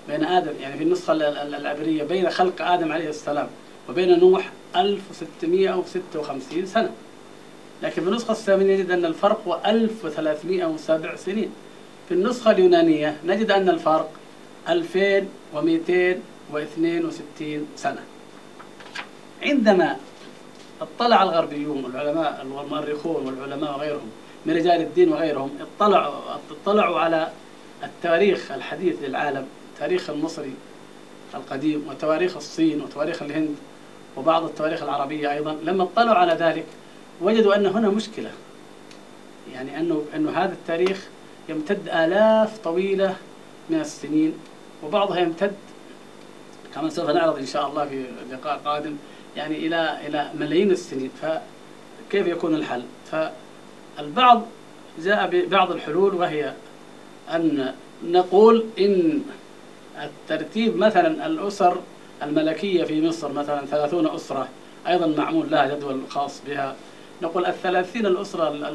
[0.09, 3.49] بين آدم يعني في النسخة العبرية بين خلق آدم عليه السلام
[3.89, 6.91] وبين نوح 1656 سنة.
[7.83, 11.51] لكن في النسخة السامرية نجد أن الفرق هو 1307 سنين.
[12.09, 14.11] في النسخة اليونانية نجد أن الفرق
[14.69, 18.01] 2262 سنة.
[19.43, 19.97] عندما
[20.83, 24.11] اطلع الغربيون والعلماء والمؤرخون والعلماء وغيرهم
[24.47, 26.15] من رجال الدين وغيرهم اطلعوا
[26.51, 27.29] اطلعوا على
[27.85, 30.55] التاريخ الحديث للعالم التاريخ المصري
[31.35, 33.57] القديم وتواريخ الصين وتواريخ الهند
[34.17, 35.57] وبعض التواريخ العربية أيضا.
[35.65, 36.65] لما اطلعوا على ذلك
[37.21, 38.31] وجدوا أن هنا مشكلة
[39.53, 41.09] يعني أنه أنه هذا التاريخ
[41.49, 43.17] يمتد آلاف طويلة
[43.71, 44.33] من السنين
[44.83, 45.55] وبعضها يمتد
[46.75, 48.97] كما سوف نعرض إن شاء الله في لقاء قادم
[49.37, 54.43] يعني إلى إلى ملايين السنين فكيف يكون الحل؟ فالبعض
[54.99, 56.53] جاء ببعض الحلول وهي
[57.31, 59.23] أن نقول إن
[60.03, 61.77] الترتيب مثلا الأسر
[62.23, 64.49] الملكية في مصر مثلا ثلاثون أسرة
[64.89, 66.77] أيضا معمول لها جدول خاص بها
[67.23, 68.73] نقول الثلاثين الأسرة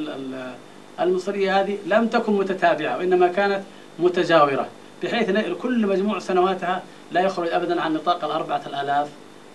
[0.99, 3.63] المصرية هذه لم تكن متتابعة وإنما كانت
[3.99, 4.67] متجاورة
[5.03, 5.29] بحيث
[5.61, 9.07] كل مجموع سنواتها لا يخرج أبدا عن نطاق الأربعة الآلاف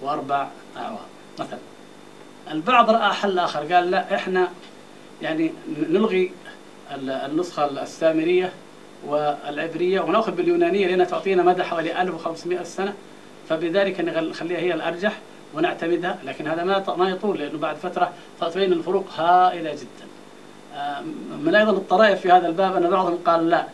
[0.02, 0.98] وأربع أعوام.
[1.38, 1.58] مثلا
[2.50, 4.48] البعض رأى حل آخر قال لا إحنا
[5.22, 5.52] يعني
[5.90, 6.32] نلغي
[6.96, 8.52] النسخة السامرية
[9.06, 12.94] والعبرية ونأخذ باليونانية لأنها تعطينا مدى حوالي 1500 سنة
[13.48, 15.18] فبذلك نخليها هي الأرجح
[15.54, 20.12] ونعتمدها لكن هذا ما ما يطول لأنه بعد فترة تبين الفروق هائلة جدا.
[21.44, 23.66] من أيضا الطرائف في هذا الباب أن بعضهم قال لا.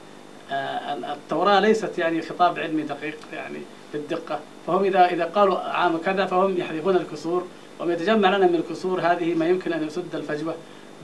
[1.13, 3.59] التوراة ليست يعني خطاب علمي دقيق يعني
[3.93, 7.47] بالدقة فهم إذا إذا قالوا عام كذا فهم يحذفون الكسور
[7.81, 10.55] وما يتجمع لنا من الكسور هذه ما يمكن أن يسد الفجوة.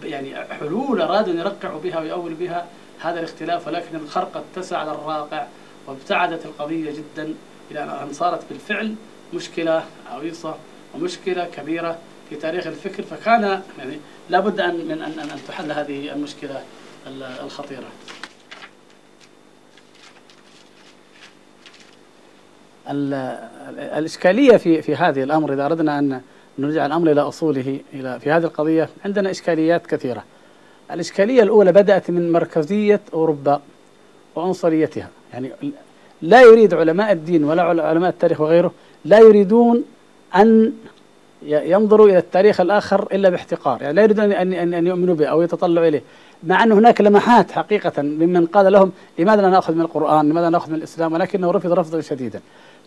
[0.05, 2.67] يعني حلول أرادوا أن يرقعوا بها ويؤولوا بها
[3.01, 5.47] هذا الاختلاف ولكن الخرق اتسع على الراقع
[5.87, 7.35] وابتعدت القضية جدا
[7.71, 8.95] إلى أن صارت بالفعل
[9.35, 10.55] مشكلة عويصة
[10.95, 11.99] ومشكلة كبيرة
[12.31, 13.03] في تاريخ الفكر.
[13.03, 13.99] فكان يعني
[14.31, 16.63] لابد أن من أن أن تحل هذه المشكلة
[17.45, 17.89] الخطيرة.
[22.89, 26.21] الإشكالية في في هذه الأمر إذا أردنا أن
[26.59, 30.25] نرجع الأمر إلى أصوله إلى في هذه القضية عندنا إشكاليات كثيرة.
[30.91, 33.61] الإشكالية الأولى بدأت من مركزية أوروبا
[34.37, 35.09] وعنصريتها.
[35.33, 35.51] يعني
[36.23, 38.73] لا يريد علماء الدين ولا علماء التاريخ وغيره
[39.05, 39.85] لا يريدون
[40.37, 40.73] أن
[41.43, 43.83] ينظروا إلى التاريخ الآخر إلا باحتقار.
[43.83, 46.03] يعني لا يريدون أن أن أن يؤمنوا به أو يتطلعوا إليه.
[46.45, 50.51] مع أن هناك لمحات حقيقة ممن قال لهم لماذا لا نأخذ من القرآن؟ لماذا لا
[50.51, 52.41] نأخذ من الإسلام؟ ولكنه رفض رفضا شديدا.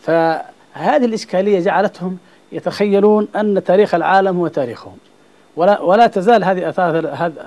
[0.08, 2.18] فهذه الإشكالية جعلتهم
[2.52, 4.98] يتخيلون أن تاريخ العالم هو تاريخهم.
[5.56, 6.98] ولا ولا تزال هذه اثار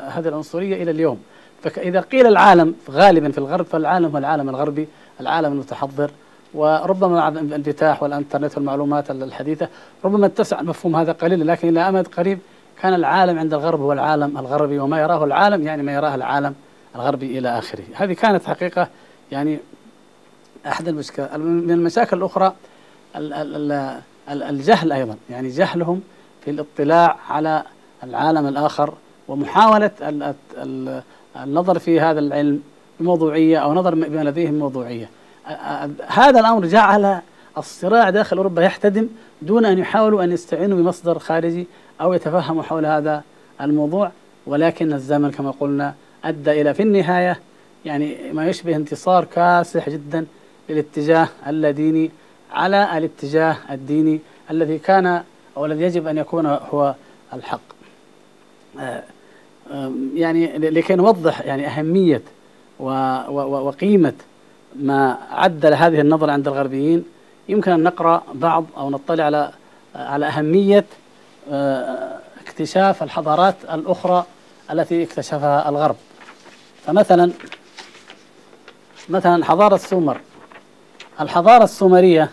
[0.09, 1.23] هذه العنصرية إلى اليوم.
[1.63, 4.89] فإذا قيل العالم غالبا في الغرب فالعالم هو العالم الغربي
[5.21, 6.11] العالم المتحضر.
[6.55, 9.69] وربما مع الانفتاح والإنترنت والمعلومات الحديثة
[10.05, 12.39] ربما اتسع المفهوم هذا قليلا لكن إلى أمد قريب
[12.83, 16.55] كان العالم عند الغرب هو العالم الغربي وما يراه العالم يعني ما يراه العالم
[16.97, 17.85] الغربي إلى آخره.
[17.95, 18.89] هذه كانت حقيقة
[19.33, 19.59] يعني
[20.67, 22.55] أحد المشكلات من المشاكل الأخرى
[24.29, 25.17] الجهل أيضا.
[25.31, 26.01] يعني جهلهم
[26.45, 27.63] في الاطلاع على
[28.05, 28.95] العالم الآخر
[29.29, 29.91] ومحاولة
[31.37, 32.63] النظر في هذا العلم
[33.01, 35.11] بموضوعية أو نظر بما لديهم موضوعية.
[36.07, 37.21] هذا الأمر جعل
[37.59, 39.09] الصراع داخل أوروبا يحتدم
[39.43, 41.67] دون أن يحاولوا أن يستعينوا بمصدر خارجي
[42.01, 43.23] أو يتفهموا حول هذا
[43.61, 44.11] الموضوع.
[44.47, 45.95] ولكن الزمن كما قلنا
[46.25, 47.41] أدى إلى في النهاية
[47.85, 50.27] يعني ما يشبه انتصار كاسح جدا
[50.71, 52.11] للاتجاه اللاديني
[52.53, 55.23] على الاتجاه الديني الذي كان
[55.57, 56.95] أو الذي يجب أن يكون هو
[57.33, 57.61] الحق.
[58.79, 59.03] آه،
[60.15, 62.23] يعني لكي نوضح يعني أهمية
[62.79, 64.13] وقيمة
[64.77, 67.05] ما عدل هذه النظرة عند الغربيين
[67.49, 69.53] يمكن أن نقرأ بعض أو نطلع على
[69.95, 70.85] على أهمية
[71.51, 74.25] آه، اكتشاف الحضارات الأخرى
[74.71, 75.97] التي اكتشفها الغرب.
[76.87, 77.33] فمثلا
[79.09, 80.21] مثلا حضارة السومر
[81.21, 82.31] الحضارة السومرية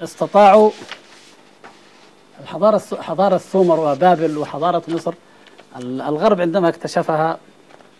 [0.00, 0.70] استطاعوا
[2.42, 5.14] الحضارة حضارة السومر وبابل وحضارة مصر.
[5.80, 7.38] الغرب عندما اكتشفها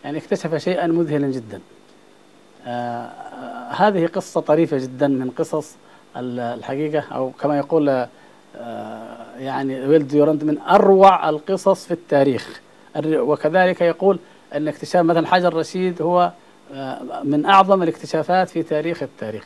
[0.05, 1.61] يعني اكتشف شيئا مذهلا جدا.
[2.67, 3.11] آه
[3.71, 5.75] هذه قصة طريفة جدا من قصص
[6.17, 8.07] الحقيقة أو كما يقول
[8.57, 12.61] آه يعني ويل ديورانت من أروع القصص في التاريخ.
[13.05, 14.19] وكذلك يقول
[14.55, 16.46] أن اكتشاف مثلا حجر رشيد هو آه
[17.25, 19.45] من أعظم الاكتشافات في تاريخ التاريخ.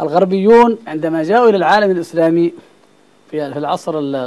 [0.00, 2.52] الغربيون عندما جاءوا إلى العالم الإسلامي
[3.30, 4.22] في العصر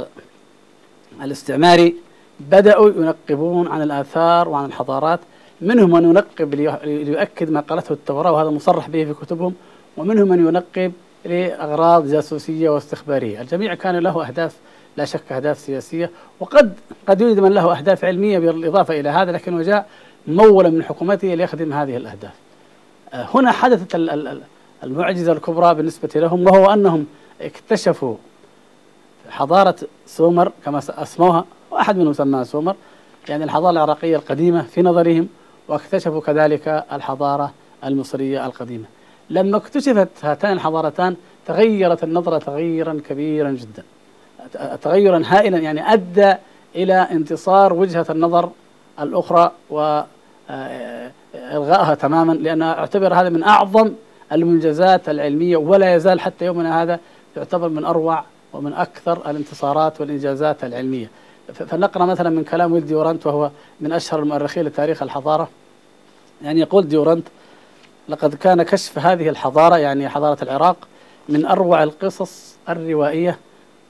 [1.22, 1.96] الاستعماري
[2.40, 5.20] بدأوا ينقبون عن الآثار وعن الحضارات.
[5.60, 9.54] منهم من ينقب ليؤكد ما قالته التوراة وهذا مصرح به في كتبهم.
[9.96, 10.92] ومنهم من ينقب
[11.24, 13.40] لأغراض جاسوسية واستخبارية.
[13.40, 14.56] الجميع كان له أهداف
[14.96, 16.10] لا شك أهداف سياسية.
[16.40, 16.72] وقد
[17.06, 19.88] قد يوجد من له أهداف علمية بالإضافة إلى هذا لكنه جاء
[20.26, 22.32] مولا من حكومته ليخدم هذه الأهداف.
[23.14, 23.94] آه، هنا حدثت
[24.84, 27.06] المعجزة الكبرى بالنسبة لهم وهو أنهم
[27.40, 28.16] اكتشفوا
[29.28, 32.76] حضارة سومر كما أسموها وأحد منهم سماها سومر
[33.28, 35.28] يعني الحضارة العراقية القديمة في نظرهم
[35.68, 37.52] واكتشفوا كذلك الحضارة
[37.84, 38.84] المصرية القديمة.
[39.30, 43.82] لما اكتشفت هاتان الحضارتان تغيرت النظرة تغيرا كبيرا جدا.
[44.82, 46.34] تغيرا هائلا يعني أدى
[46.74, 48.50] إلى انتصار وجهة النظر
[49.00, 49.52] الأخرى
[50.50, 53.92] وإلغائها تماما لأن أعتبر هذا من أعظم
[54.32, 57.00] المنجزات العلمية ولا يزال حتى يومنا هذا
[57.36, 61.10] يعتبر من أروع ومن أكثر الانتصارات والإنجازات العلمية.
[61.54, 63.50] فنقرأ مثلا من كلام ويل ديورانت وهو
[63.80, 65.48] من أشهر المؤرخين لتاريخ الحضارة.
[66.42, 67.28] يعني يقول ديورانت
[68.08, 70.88] لقد كان كشف هذه الحضارة يعني حضارة العراق
[71.28, 73.38] من أروع القصص الروائية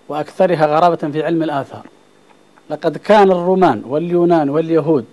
[0.08, 1.86] وأكثرها غرابة في علم الآثار.
[2.70, 5.04] لقد كان الرومان واليونان واليهود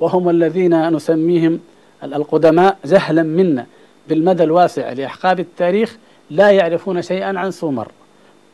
[0.00, 1.60] وهم الذين نسميهم
[2.04, 3.66] القدماء جهلا منا
[4.08, 5.96] بالمدى الواسع لأحقاب التاريخ
[6.30, 7.88] لا يعرفون شيئا عن سومر.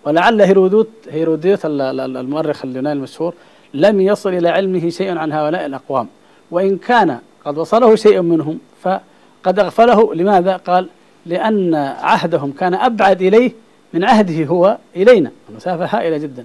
[0.05, 3.35] ولعل هيرودوت هيروديت المؤرخ اليوناني المشهور
[3.75, 6.09] لم يصل إلى علمه شيء عن هؤلاء الأقوام.
[6.51, 10.15] وإن كان قد وصله شيء منهم فقد أغفله.
[10.15, 10.89] لماذا؟ قال
[11.27, 13.53] لأن عهدهم كان أبعد إليه
[13.93, 15.31] من عهده هو إلينا.
[15.51, 16.45] المسافة هائلة جدا.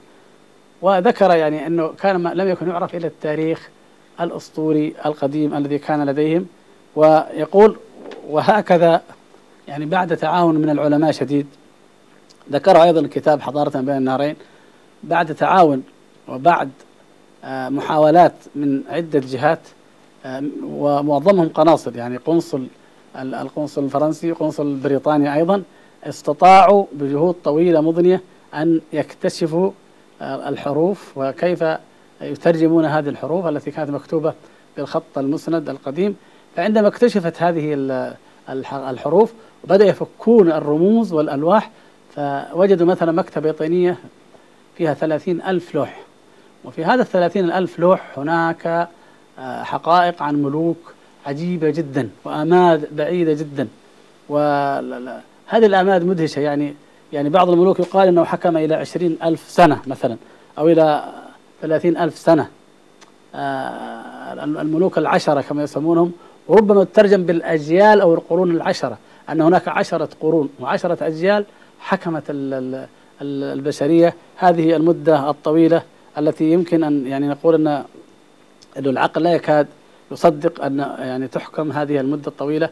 [0.81, 3.69] وذكر يعني أنه كان لم يكن يعرف إلا التاريخ
[4.21, 6.45] الأسطوري القديم الذي كان لديهم
[6.95, 7.77] ويقول
[8.29, 9.01] وهكذا
[9.67, 11.47] يعني بعد تعاون من العلماء شديد
[12.51, 14.35] ذكر أيضا كتاب حضارة بين النهرين
[15.03, 15.83] بعد تعاون
[16.27, 16.69] وبعد
[17.43, 19.59] آه، محاولات من عدة جهات
[20.25, 22.67] آه، ومعظمهم قناصل يعني قنصل
[23.15, 25.63] القنصل الفرنسي قنصل البريطاني أيضا
[26.03, 28.21] استطاعوا بجهود طويلة مضنية
[28.53, 29.71] أن يكتشفوا
[30.21, 31.63] آه، الحروف وكيف
[32.21, 34.33] يترجمون هذه الحروف التي كانت مكتوبة
[34.77, 36.15] بالخط المسند القديم
[36.55, 37.73] فعندما اكتشفت هذه
[38.89, 41.71] الحروف وبدأ يفكون الرموز والألواح
[42.15, 43.97] فوجدوا مثلا مكتبة طينية
[44.77, 46.01] فيها ثلاثين ألف لوح.
[46.65, 48.89] وفي هذا الثلاثين ألف لوح هناك
[49.39, 50.93] آه، حقائق عن ملوك
[51.25, 53.67] عجيبة جدا وآماد بعيدة جدا.
[54.29, 55.21] وهذه
[55.65, 56.73] الآماد مدهشة يعني
[57.13, 60.17] يعني بعض الملوك يقال أنه حكم إلى عشرين ألف سنة مثلا
[60.57, 61.03] أو إلى
[61.61, 62.47] ثلاثين ألف سنة.
[63.35, 66.11] آه، الملوك العشرة كما يسمونهم
[66.47, 68.97] وربما تترجم بالأجيال أو القرون العشرة
[69.29, 71.45] أن هناك عشرة قرون وعشرة أجيال
[71.79, 72.23] حكمت
[73.21, 75.83] البشرية هذه المدة الطويلة
[76.17, 77.83] التي يمكن أن يعني نقول أن
[78.77, 79.67] العقل لا يكاد
[80.11, 82.69] يصدق أن يعني تحكم هذه المدة الطويلة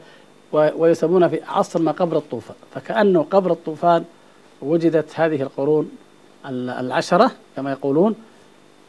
[0.51, 2.55] ويسمونها في عصر ما قبل الطوفان.
[2.75, 4.03] فكأنه قبل الطوفان
[4.61, 5.91] وجدت هذه القرون
[6.49, 8.15] العشرة كما يقولون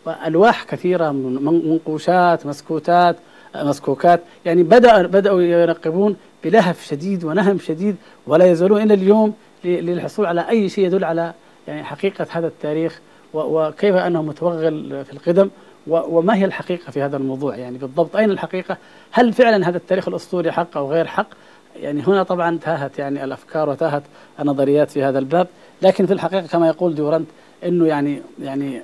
[0.07, 3.16] وألواح كثيرة من منقوشات مسكوتات
[3.57, 4.21] مسكوكات.
[4.45, 10.69] يعني بدأ بدأوا يراقبون بلهف شديد ونهم شديد ولا يزالون إلى اليوم للحصول على أي
[10.69, 11.33] شيء يدل على
[11.69, 13.01] يعني حقيقة هذا التاريخ
[13.35, 15.51] وكيف أنه متوغل في القدم
[15.87, 18.77] وما هي الحقيقة في هذا الموضوع؟ يعني بالضبط أين الحقيقة؟
[19.11, 21.29] هل فعلا هذا التاريخ الأسطوري حق أو غير حق؟
[21.77, 24.03] يعني هنا طبعا تاهت يعني الأفكار وتاهت
[24.40, 25.47] النظريات في هذا الباب.
[25.83, 27.29] لكن في الحقيقة كما يقول ديورانت
[27.64, 28.83] أنه يعني يعني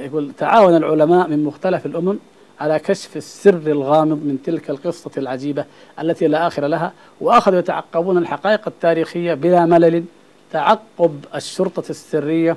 [0.00, 2.18] يقول تعاون العلماء من مختلف الأمم
[2.60, 5.64] على كشف السر الغامض من تلك القصة العجيبة
[6.00, 10.04] التي لا آخر لها وأخذوا يتعقبون الحقائق التاريخية بلا ملل
[10.52, 12.56] تعقب الشرطة السرية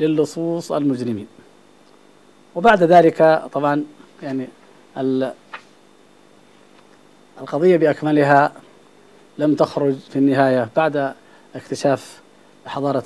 [0.00, 1.26] للصوص المجرمين.
[2.54, 3.84] وبعد ذلك طبعا
[4.22, 4.48] يعني
[7.40, 8.52] القضية بأكملها
[9.38, 11.12] لم تخرج في النهاية بعد
[11.54, 12.20] اكتشاف
[12.66, 13.04] حضارة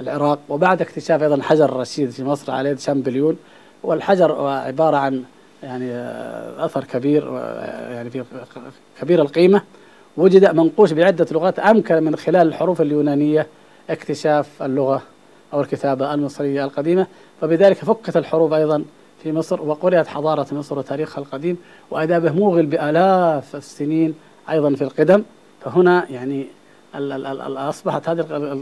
[0.00, 3.36] العراق وبعد اكتشاف أيضا حجر الرشيد في مصر على يد شامبليون.
[3.82, 5.22] والحجر عبارة عن
[5.62, 5.90] يعني
[6.64, 7.32] أثر كبير
[7.90, 8.24] يعني في
[9.00, 9.62] كبير القيمة.
[10.16, 13.46] وجد منقوش بعدة لغات أمكن من خلال الحروف اليونانية
[13.90, 15.02] اكتشاف اللغة
[15.52, 17.06] أو الكتابة المصرية القديمة.
[17.40, 18.84] فبذلك فكت الحروف أيضا
[19.22, 21.56] في مصر وقرأت حضارة مصر وتاريخها القديم
[21.90, 24.14] وأدابه موغل بآلاف السنين
[24.50, 25.22] أيضا في القدم.
[25.64, 26.46] فهنا يعني
[27.56, 28.20] أصبحت هذه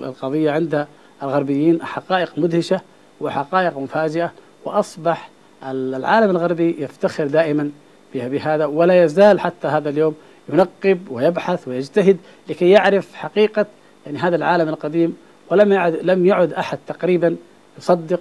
[0.08, 0.86] القضية عند
[1.22, 2.80] الغربيين حقائق مدهشة
[3.20, 4.32] وحقائق مفاجئة
[4.64, 5.30] وأصبح
[5.64, 7.70] العالم الغربي يفتخر دائما
[8.14, 10.14] بهذا ولا يزال حتى هذا اليوم
[10.48, 12.16] ينقب ويبحث ويجتهد
[12.48, 13.66] لكي يعرف حقيقة
[14.06, 15.16] يعني هذا العالم القديم
[15.50, 17.36] ولم يعد لم يعد أحد تقريبا
[17.78, 18.20] يصدق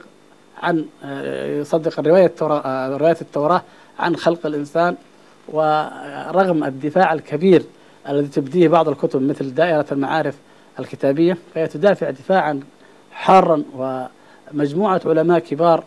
[0.64, 0.86] عن
[1.60, 3.62] يصدق الرواية التوراة رواية التوراة
[4.00, 4.96] عن خلق الإنسان.
[5.48, 7.64] ورغم الدفاع الكبير
[8.10, 10.36] الذي تبديه بعض الكتب مثل دائرة المعارف
[10.80, 12.60] الكتابية فهي تدافع دفاعا
[13.16, 13.64] حارا
[14.54, 15.84] ومجموعة علماء كبار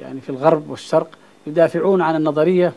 [0.00, 1.08] يعني في الغرب والشرق
[1.46, 2.72] يدافعون عن النظرية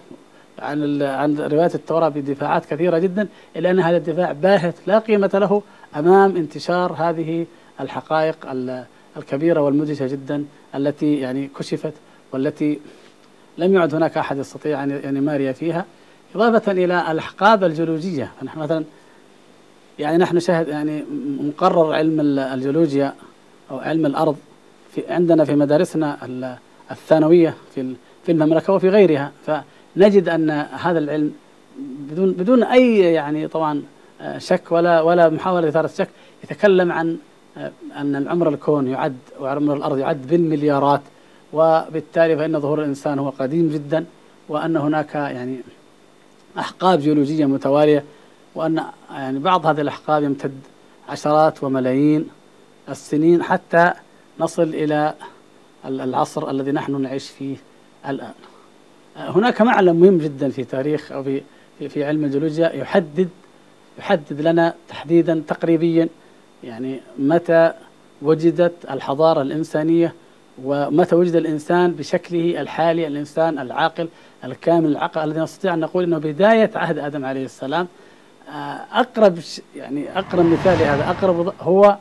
[0.60, 5.62] عن عن رواية التوراة بدفاعات كثيرة جدا إلا أن هذا الدفاع باهت لا قيمة له
[5.96, 7.46] أمام انتشار هذه
[7.80, 8.36] الحقائق
[9.18, 11.94] الكبيرة والمدهشة جدا التي يعني كشفت
[12.32, 12.80] والتي
[13.58, 15.86] لم يعد هناك أحد يستطيع أن يماري فيها
[16.36, 18.32] إضافة إلى الأحقاب الجيولوجية.
[18.42, 18.84] فنحن مثلا
[20.00, 21.04] يعني نحن شاهد يعني
[21.40, 23.14] مقرر علم الجيولوجيا
[23.74, 24.36] أو علم الأرض
[24.92, 26.18] في عندنا في مدارسنا
[26.92, 29.32] الثانوية في في المملكة وفي غيرها.
[29.46, 31.34] فنجد أن هذا العلم
[31.80, 33.84] بدون بدون أي يعني طبعا
[34.22, 36.10] آه، شك ولا ولا محاولة إثارة شك
[36.44, 37.18] يتكلم عن
[37.58, 41.02] آه، أن العمر الكون يعد وعمر الأرض يعد بالمليارات
[41.54, 44.06] وبالتالي فإن ظهور الإنسان هو قديم جدا
[44.50, 45.58] وأن هناك يعني
[46.60, 48.04] أحقاب جيولوجية متوالية
[48.56, 50.60] وأن يعني بعض هذه الأحقاب يمتد
[51.10, 52.28] عشرات وملايين
[52.90, 53.92] السنين حتى
[54.40, 55.14] نصل إلى
[55.86, 57.56] العصر الذي نحن نعيش فيه
[58.08, 58.34] الآن.
[59.18, 61.42] هناك معلم مهم جدا في تاريخ أو في
[61.90, 63.30] في علم الجيولوجيا يحدد
[64.00, 66.08] يحدد لنا تحديدا تقريبيا
[66.64, 67.74] يعني متى
[68.22, 70.14] وجدت الحضارة الإنسانية
[70.64, 74.08] ومتى وجد الإنسان بشكله الحالي الإنسان العاقل
[74.44, 77.88] الكامل العقل الذي نستطيع أن نقول أنه بداية عهد آدم عليه السلام.
[78.50, 79.40] آه، أقرب
[79.76, 81.98] يعني أقرب مثال لهذا أقرب هو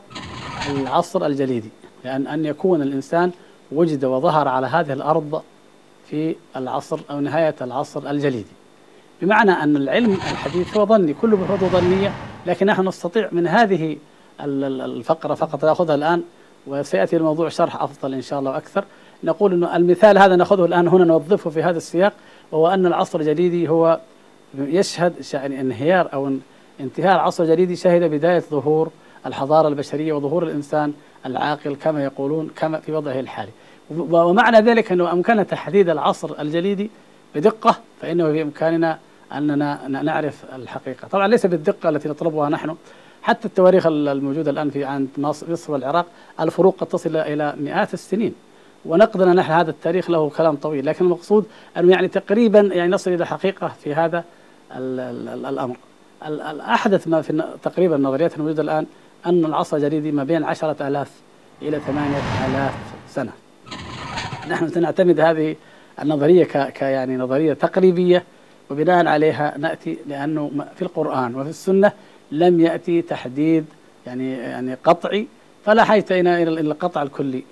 [0.69, 1.69] العصر الجليدي
[2.05, 3.31] لأن أن يكون الإنسان
[3.71, 5.41] وجد وظهر على هذه الأرض
[6.09, 8.51] في العصر أو نهاية العصر الجليدي.
[9.21, 12.13] بمعنى أن العلم الحديث هو ظني كل بحوثه ظنية
[12.45, 13.97] لكن نحن نستطيع من هذه
[14.39, 16.23] الفقرة فقط نأخذها الآن
[16.67, 18.85] وسيأتي الموضوع شرح أفضل إن شاء الله وأكثر
[19.23, 22.13] نقول أنه المثال هذا نأخذه الآن هنا نوظفه في هذا السياق
[22.51, 23.99] وهو أن العصر الجليدي هو
[24.57, 26.31] يشهد انهيار أو
[26.79, 28.89] انتهاء العصر الجليدي شهد بداية ظهور
[29.25, 30.93] الحضارة البشرية وظهور الإنسان
[31.25, 33.51] العاقل كما يقولون كما في وضعه الحالي.
[33.89, 36.89] ومعنى ذلك أنه أمكن تحديد العصر الجليدي
[37.35, 38.99] بدقة فإنه بإمكاننا
[39.33, 41.07] أننا نعرف الحقيقة.
[41.07, 42.75] طبعا ليس بالدقة التي نطلبها نحن.
[43.21, 46.05] حتى التواريخ الموجودة الآن في عند مصر والعراق
[46.39, 48.33] الفروق قد تصل إلى مئات السنين.
[48.85, 50.85] ونقدنا نحن هذا التاريخ له كلام طويل.
[50.85, 51.45] لكن المقصود
[51.77, 54.23] أنه يعني تقريبا يعني نصل إلى حقيقة في هذا
[54.75, 55.77] ال ال الأمر.
[56.27, 58.85] الأحدث ما في تقريبا النظريات الموجودة الآن
[59.25, 61.11] أن العصر الجليدي ما بين عشرة آلاف
[61.61, 62.73] إلى ثمانية آلاف
[63.09, 63.31] سنة.
[64.49, 65.55] نحن سنعتمد هذه
[66.01, 68.23] النظرية ك يعني نظرية تقريبية
[68.69, 71.91] وبناء عليها نأتي لأنه في القرآن وفي السنة
[72.31, 73.65] لم يأتي تحديد
[74.05, 75.27] يعني يعني قطعي
[75.65, 77.43] فلا حاجة إلى القطع الكلي.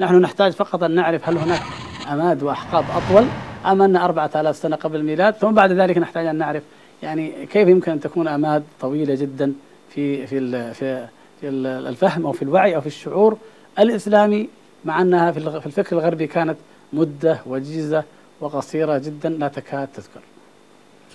[0.00, 1.62] نحن نحتاج فقط أن نعرف هل هناك
[2.12, 3.26] أماد وأحقاب أطول
[3.66, 6.62] أم أن أربعة آلاف سنة قبل الميلاد ثم بعد ذلك نحتاج أن نعرف
[7.02, 9.52] يعني كيف يمكن أن تكون أماد طويلة جدا.
[9.94, 11.06] في في في
[11.40, 13.36] في الفهم أو في الوعي أو في الشعور
[13.78, 14.48] الإسلامي
[14.84, 16.56] مع أنها في الفكر الغربي كانت
[16.92, 18.04] مدة وجيزة
[18.40, 20.20] وقصيرة جدا لا تكاد تذكر.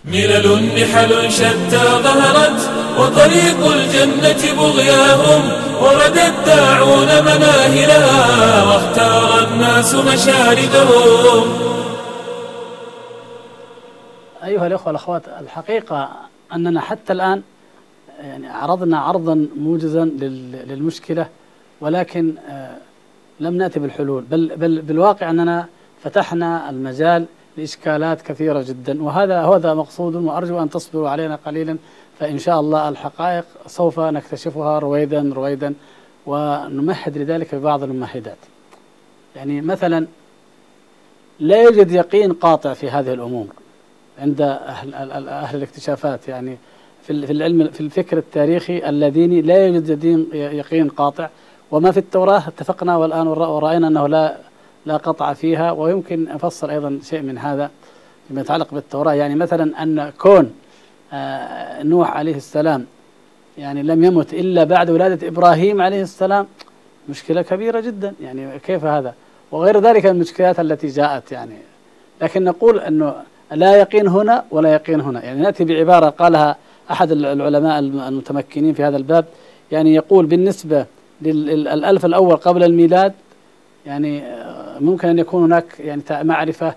[0.05, 5.41] ملل نحل شتى ظهرت وطريق الجنة بغياهم
[5.83, 11.43] ورد الداعون مناهلها واختار الناس مشاردهم.
[14.43, 16.09] أيها الأخوة والأخوات الحقيقة
[16.53, 17.41] أننا حتى الآن
[18.19, 20.05] يعني عرضنا عرضا موجزا
[20.67, 21.29] للمشكلة
[21.81, 22.77] ولكن آه،
[23.39, 24.23] لم نأتي بالحلول.
[24.23, 25.67] بل, بل بالواقع أننا
[26.03, 27.25] فتحنا المجال
[27.57, 29.03] لإشكالات كثيرة جدا.
[29.03, 31.77] وهذا هذا مقصود وأرجو أن تصبروا علينا قليلا
[32.19, 35.73] فإن شاء الله الحقائق سوف نكتشفها رويدا رويدا
[36.25, 38.37] ونمهد لذلك ببعض الممهدات.
[39.35, 40.07] يعني مثلا
[41.39, 43.47] لا يوجد يقين قاطع في هذه الأمور
[44.19, 44.93] عند أهل,
[45.29, 46.27] أهل الاكتشافات.
[46.27, 46.57] يعني
[47.07, 51.29] في العلم في الفكر التاريخي اللاديني لا يوجد يقين قاطع.
[51.71, 54.37] وما في التوراة اتفقنا والآن ورأينا أنه لا
[54.85, 55.71] لا قطع فيها.
[55.71, 57.71] ويمكن أفصل أيضا شيء من هذا
[58.27, 59.13] فيما يتعلق بالتوراة.
[59.13, 60.51] يعني مثلا أن كون
[61.13, 62.85] آه، نوح عليه السلام
[63.57, 66.47] يعني لم يمت إلا بعد ولادة إبراهيم عليه السلام
[67.09, 68.13] مشكلة كبيرة جدا.
[68.21, 69.13] يعني كيف هذا؟
[69.51, 71.57] وغير ذلك المشكلات التي جاءت يعني.
[72.21, 73.15] لكن نقول أنه
[73.51, 75.23] لا يقين هنا ولا يقين هنا.
[75.23, 76.55] يعني نأتي بعبارة قالها
[76.91, 79.25] أحد العلماء المتمكنين في هذا الباب
[79.71, 80.85] يعني يقول بالنسبة
[81.21, 83.13] للألف الأول قبل الميلاد
[83.85, 86.75] يعني آه، ممكن أن يكون هناك يعني معرفة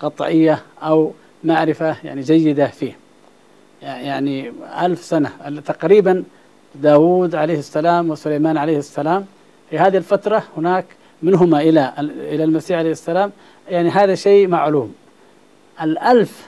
[0.00, 1.12] قطعية أو
[1.44, 2.96] معرفة يعني جيدة فيه.
[3.82, 5.30] يعني ألف سنة
[5.66, 6.24] تقريبا
[6.74, 9.26] داود عليه السلام وسليمان عليه السلام
[9.70, 10.84] في هذه الفترة هناك
[11.22, 13.32] منهما إلى إلى المسيح عليه السلام
[13.68, 14.94] يعني هذا شيء معلوم.
[15.82, 16.46] الألف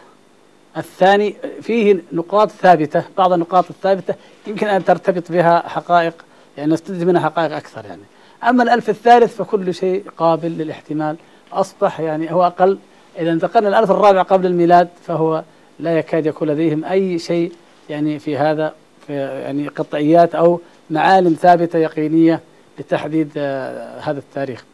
[0.76, 4.14] الثاني فيه نقاط ثابتة بعض النقاط الثابتة
[4.46, 6.14] يمكن أن ترتبط بها حقائق
[6.56, 8.02] يعني نستنتج منها حقائق أكثر يعني.
[8.44, 11.16] أما الألف الثالث فكل شيء قابل للاحتمال.
[11.52, 12.78] أصبح يعني هو أقل
[13.18, 15.42] إذا انتقلنا الألف الرابع قبل الميلاد فهو
[15.80, 17.52] لا يكاد يكون لديهم أي شيء
[17.90, 18.74] يعني في هذا
[19.06, 20.60] في يعني قطعيات أو
[20.90, 22.40] معالم ثابتة يقينية
[22.78, 24.64] لتحديد آه، هذا التاريخ.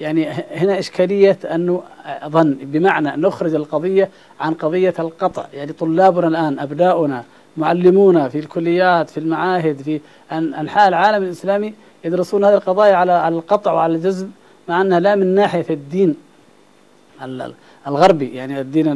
[0.00, 1.82] يعني هنا إشكالية أنه
[2.26, 4.08] ظن بمعنى نخرج القضية
[4.40, 5.46] عن قضية القطع.
[5.54, 7.24] يعني طلابنا الآن أبناؤنا
[7.56, 10.00] معلمونا في الكليات في المعاهد في
[10.32, 11.74] أنحاء العالم الإسلامي
[12.04, 14.28] يدرسون هذه القضايا على القطع وعلى الجزم
[14.68, 16.16] مع أنها لا من ناحية الدين
[17.86, 18.28] الغربي.
[18.34, 18.92] يعني الدين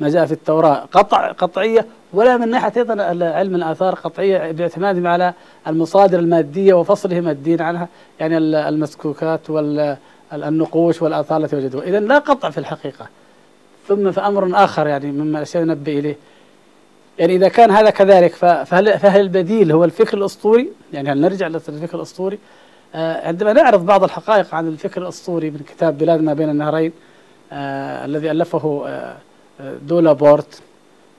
[0.00, 0.88] ما جاء في التوراة.
[0.92, 5.34] قطع قطعية ولا من ناحية أيضا علم الآثار قطعية باعتمادهم على
[5.66, 7.88] المصادر المادية وفصلهم الدين عنها
[8.20, 13.06] يعني المسكوكات والنقوش والآثار التي وجدوها إذا لا قطع في الحقيقة.
[13.88, 16.16] ثم في أمر آخر يعني مما الأشياء ننبه إليه.
[17.18, 21.96] يعني إذا كان هذا كذلك فهل, فهل البديل هو الفكر الأسطوري؟ يعني هل نرجع للفكر
[21.96, 22.38] الأسطوري؟
[22.94, 26.92] آه عندما نعرض بعض الحقائق عن الفكر الأسطوري من كتاب بلاد ما بين النهرين
[27.52, 29.16] آه الذي ألفه آه
[29.82, 30.62] دولا بورت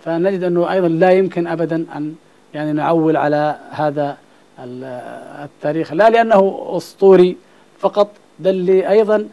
[0.05, 2.15] فنجد أنه أيضا لا يمكن أبدا أن
[2.53, 4.17] يعني نعول على هذا
[5.43, 7.37] التاريخ لا لأنه أسطوري
[7.79, 9.27] فقط بل أيضا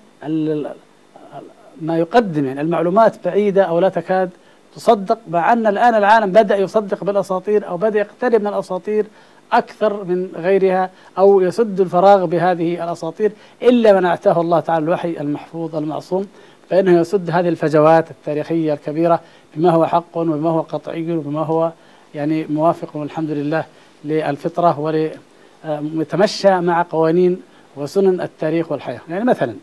[1.81, 4.31] ما يقدم يعني المعلومات بعيدة أو لا تكاد
[4.77, 9.07] تصدق مع أن الآن العالم بدأ يصدق بالأساطير أو بدأ يقترب من الأساطير
[9.53, 15.77] أكثر من غيرها أو يسد الفراغ بهذه الأساطير إلا من أعتاه الله تعالى الوحي المحفوظ
[15.77, 16.27] المعصوم
[16.71, 19.21] فإنه يسد هذه الفجوات التاريخية الكبيرة
[19.57, 21.73] بما هو حق وبما هو قطعي وبما هو
[22.15, 23.65] يعني موافق والحمد لله
[24.05, 27.43] للفطرة وليتمشى مع قوانين
[27.77, 29.01] وسنن التاريخ والحياة.
[29.09, 29.57] يعني مثلا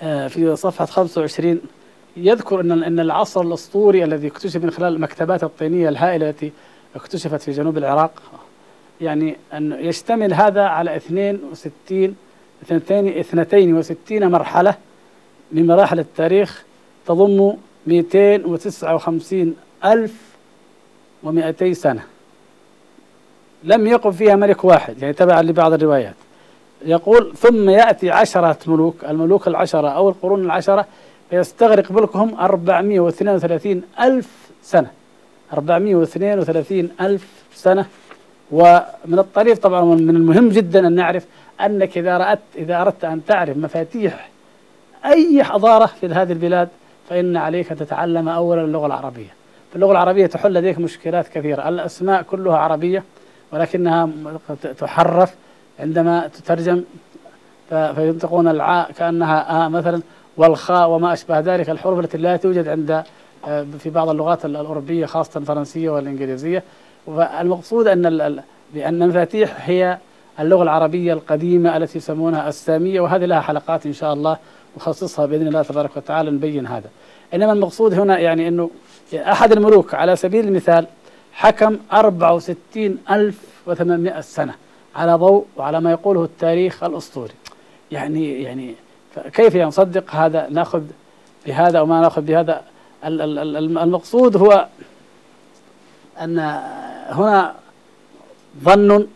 [0.00, 1.60] آه، في صفحة 25
[2.16, 6.52] يذكر أن أن العصر الأسطوري الذي اكتشف من خلال المكتبات الطينية الهائلة التي
[6.96, 8.22] اكتشفت في جنوب العراق
[9.00, 12.16] يعني أن يشتمل هذا على 62
[12.62, 14.74] 62 مرحلة
[15.52, 16.64] من مراحل التاريخ
[17.06, 17.56] تضم
[17.86, 20.14] 259 ألف
[21.22, 22.02] ومئتي سنة.
[23.64, 26.14] لم يقم فيها ملك واحد يعني تبعا لبعض الروايات.
[26.84, 30.86] يقول ثم يأتي عشرة ملوك الملوك العشرة أو القرون العشرة
[31.30, 34.28] فيستغرق ملكهم 432 ألف
[34.62, 34.90] سنة.
[35.52, 37.86] 432 ألف سنة.
[38.50, 41.26] ومن الطريف طبعا من المهم جدا أن نعرف
[41.60, 44.30] أنك إذا رأت إذا أردت أن تعرف مفاتيح
[45.04, 46.68] أي حضارة في هذه البلاد
[47.08, 49.34] فإن عليك تتعلم أولا اللغة العربية.
[49.70, 51.68] في اللغة العربية تحل لديك مشكلات كثيرة.
[51.68, 53.04] الأسماء كلها عربية
[53.52, 54.08] ولكنها
[54.78, 55.34] تحرف
[55.80, 56.82] عندما تترجم
[57.68, 60.02] فينطقون العاء كأنها آ مثلا
[60.36, 61.70] والخاء وما أشبه ذلك.
[61.70, 63.02] الحروف التي لا توجد عند
[63.48, 66.62] آه، في بعض اللغات الأوروبية خاصة الفرنسية والإنجليزية.
[67.06, 68.40] والمقصود أن
[68.74, 69.98] بأن المفاتيح هي
[70.40, 73.00] اللغة العربية القديمة التي يسمونها السامية.
[73.00, 74.36] وهذه لها حلقات إن شاء الله.
[74.76, 76.88] نخصصها بإذن الله تبارك وتعالى نبين هذا.
[77.34, 78.70] إنما المقصود هنا يعني أنه
[79.14, 80.86] أحد الملوك على سبيل المثال
[81.32, 84.54] حكم 64800 سنة
[84.96, 87.32] على ضوء وعلى ما يقوله التاريخ الأسطوري.
[87.92, 88.74] يعني يعني
[89.32, 90.82] كيف نصدق هذا نأخذ
[91.46, 92.62] بهذا أو ما نأخذ بهذا؟
[93.04, 94.66] المقصود هو
[96.20, 96.38] أن
[97.08, 97.54] هنا
[98.64, 99.06] ظن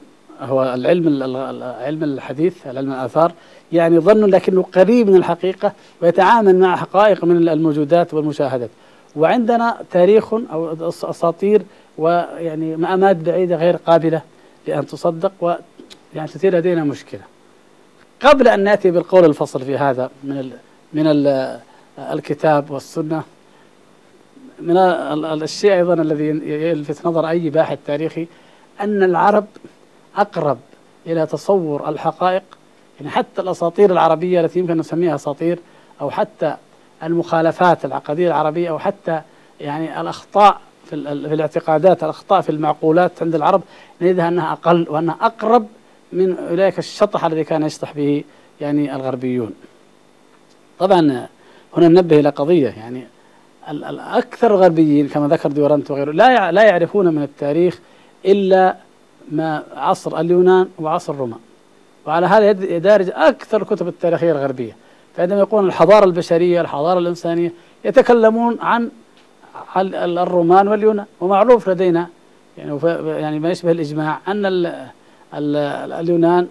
[0.41, 1.23] هو العلم
[1.63, 3.33] علم الحديث العلم الآثار
[3.73, 8.71] يعني ظن لكنه قريب من الحقيقة ويتعامل مع حقائق من الموجودات والمشاهدات.
[9.17, 11.63] وعندنا تاريخ أو أساطير
[11.99, 14.23] ويعني مآمات بعيدة غير قابلة
[14.67, 17.21] لأن تصدق ويعني تثير لدينا مشكلة.
[18.23, 20.51] قبل أن نأتي بالقول الفصل في هذا من ال
[20.93, 21.59] من ال
[21.99, 23.23] الكتاب والسنة
[24.61, 24.77] من
[25.43, 28.27] الشيء أيضا الذي يلفت نظر أي باحث تاريخي
[28.81, 29.47] أن العرب
[30.17, 30.59] أقرب
[31.07, 32.43] إلى تصور الحقائق
[33.01, 35.59] يعني حتى الأساطير العربية التي يمكن نسميها أساطير
[36.01, 36.57] أو حتى
[37.03, 39.21] المخالفات العقدية العربية أو حتى
[39.61, 43.63] يعني الأخطاء في, في الاعتقادات الأخطاء في المعقولات عند العرب
[44.01, 45.67] نجدها أنها أقل وأنها أقرب
[46.13, 48.25] من أولئك الشطح الذي كان يشطح به
[48.61, 49.55] يعني الغربيون.
[50.79, 51.27] طبعا
[51.77, 53.07] هنا ننبه إلى قضية يعني
[53.69, 57.79] الأكثر الغربيين كما ذكر ديورانت وغيره لا لا يعرفون من التاريخ
[58.27, 58.77] إلا
[59.31, 61.37] ما عصر اليونان وعصر روما
[62.09, 64.77] وعلى هذا يدارج أكثر الكتب التاريخية الغربية.
[65.17, 67.53] فعندما يقولون الحضارة البشرية الحضارة الإنسانية
[67.85, 68.91] يتكلمون عن
[69.77, 71.07] الرومان واليونان.
[71.21, 72.09] ومعروف لدينا
[72.59, 72.81] يعني
[73.21, 74.73] يعني ما يشبه الإجماع أن
[76.01, 76.49] اليونان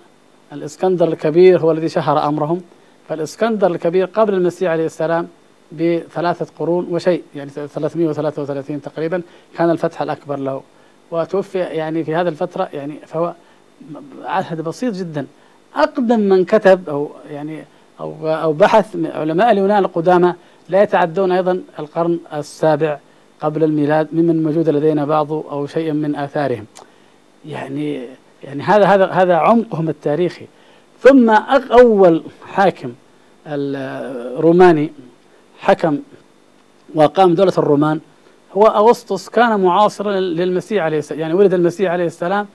[0.54, 2.62] الإسكندر الكبير هو الذي شهر أمرهم.
[3.10, 5.28] فالإسكندر الكبير قبل المسيح عليه السلام
[5.72, 9.22] بثلاثة قرون وشيء يعني 333 تقريبا
[9.58, 10.62] كان الفتح الأكبر له.
[11.12, 13.34] وتوفي يعني في هذه الفترة يعني فهو
[14.26, 15.26] عهد بسيط جدا.
[15.78, 17.64] أقدم من كتب أو يعني
[18.00, 20.34] أو أو بحث علماء اليونان القدامى
[20.70, 23.00] لا يتعدون أيضا القرن السابع
[23.42, 26.66] قبل الميلاد ممن موجود لدينا بعض أو شيء من آثارهم.
[27.46, 28.08] يعني
[28.44, 30.48] يعني هذا هذا هذا عمقهم التاريخي.
[31.00, 31.30] ثم
[31.72, 32.94] أول حاكم
[33.48, 34.92] الروماني
[35.60, 36.00] حكم
[36.96, 38.00] وقام دولة الرومان
[38.54, 42.48] هو أغسطس كان معاصرا للمسيح عليه السلام يعني ولد المسيح عليه السلام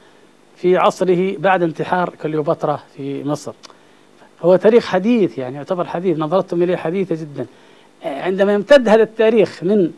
[0.62, 3.52] في عصره بعد انتحار كليوباترا في مصر.
[4.42, 7.46] هو تاريخ حديث يعني يعتبر حديث نظرتم إليه حديثة جدا.
[8.04, 9.90] عندما يمتد هذا التاريخ من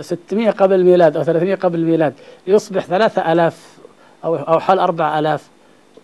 [0.00, 2.14] 600 قبل الميلاد أو 300 قبل الميلاد
[2.46, 3.78] يصبح 3000
[4.24, 5.48] أو أو حال أربع آلاف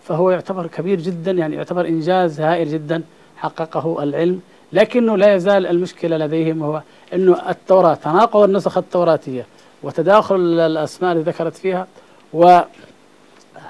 [0.03, 3.03] فهو يعتبر كبير جدا يعني يعتبر إنجاز هائل جدا
[3.37, 4.41] حققه العلم.
[4.73, 6.81] لكنه لا يزال المشكلة لديهم هو
[7.13, 9.45] أنه التوراة تناقض النسخ التوراتية
[9.83, 11.87] وتداخل الأسماء اللي ذكرت فيها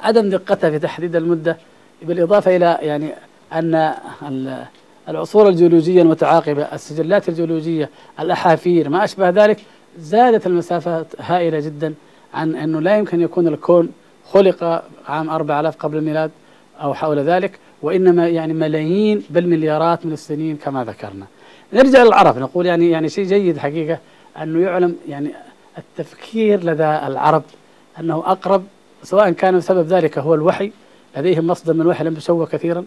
[0.03, 1.57] وعدم دقتها في تحديد المدة
[2.01, 3.11] بالإضافة إلى يعني
[3.53, 4.65] أن
[5.09, 7.89] العصور الجيولوجية المتعاقبة السجلات الجيولوجية
[8.19, 9.59] الأحافير ما أشبه ذلك
[9.99, 11.93] زادت المسافات هائلة جدا
[12.33, 13.91] عن أنه لا يمكن يكون الكون
[14.31, 16.31] خلق عام 4000 قبل الميلاد
[16.81, 21.25] أو حول ذلك وإنما يعني ملايين بل مليارات من السنين كما ذكرنا.
[21.73, 23.99] نرجع للعرب نقول يعني يعني شيء جيد حقيقة
[24.41, 25.31] أنه يعلم يعني
[25.77, 27.43] التفكير لدى العرب
[27.99, 28.63] أنه أقرب
[29.03, 30.71] سواء كان بسبب ذلك هو الوحي
[31.17, 32.85] لديهم مصدر من الوحي لم يشوه كثيرا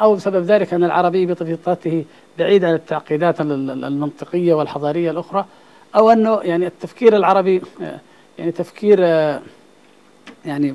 [0.00, 2.04] أو بسبب ذلك أن العربي بطبيعته
[2.38, 5.44] بعيد عن التعقيدات المنطقية والحضارية الأخرى
[5.96, 7.62] أو أنه يعني التفكير العربي
[8.38, 9.00] يعني تفكير
[10.44, 10.74] يعني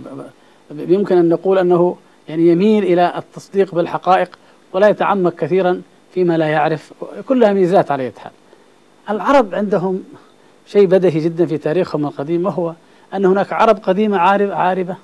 [0.72, 1.98] يمكن أن نقول أنه
[2.30, 4.30] يعني يميل إلى التصديق بالحقائق
[4.74, 5.82] ولا يتعمق كثيرا
[6.14, 6.94] فيما لا يعرف
[7.28, 8.32] كلها ميزات على حال.
[9.10, 10.04] العرب عندهم
[10.68, 12.74] شيء بدهي جدا في تاريخهم القديم وهو
[13.14, 14.96] أن هناك عرب قديمة عارب عاربة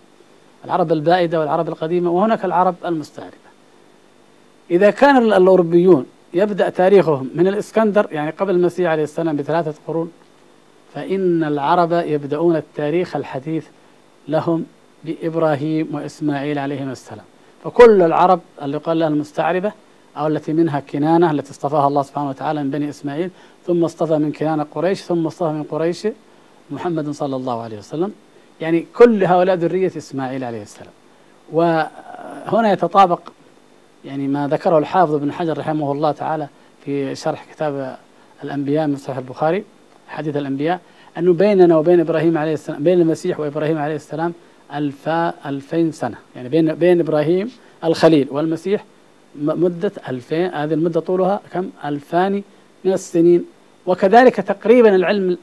[0.65, 3.35] العرب البائدة والعرب القديمة وهناك العرب المستعربة.
[4.71, 10.11] إذا كان الأوروبيون يبدأ تاريخهم من الإسكندر يعني قبل المسيح عليه السلام بثلاثة قرون
[10.93, 13.67] فإن العرب يبدأون التاريخ الحديث
[14.27, 14.65] لهم
[15.03, 17.25] بإبراهيم وإسماعيل عليهما السلام.
[17.63, 19.71] فكل العرب اللي قال لها المستعربة
[20.17, 23.29] أو التي منها كنانة التي اصطفاها الله سبحانه وتعالى من بني إسماعيل
[23.67, 26.07] ثم اصطفى من كنانة قريش ثم اصطفى من قريش
[26.71, 28.11] محمد صلى الله عليه وسلم.
[28.61, 30.93] يعني كل هؤلاء ذرية إسماعيل عليه السلام.
[31.51, 33.19] وهنا يتطابق
[34.05, 36.47] يعني ما ذكره الحافظ ابن حجر رحمه الله تعالى
[36.85, 37.97] في شرح كتاب
[38.43, 39.63] الأنبياء من صحيح البخاري
[40.07, 40.79] حديث الأنبياء
[41.17, 44.33] أنه بيننا وبين إبراهيم عليه السلام بين المسيح وإبراهيم عليه السلام
[44.73, 46.17] ألفا ألفين سنة.
[46.35, 47.51] يعني بين بين إبراهيم
[47.83, 48.85] الخليل والمسيح
[49.35, 52.43] مدة ألفين هذه المدة طولها كم؟ ألفان
[52.85, 53.45] من السنين.
[53.85, 55.37] وكذلك تقريبا العلم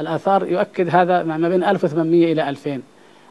[0.00, 2.80] الآثار يؤكد هذا ما بين 1800 إلى 2000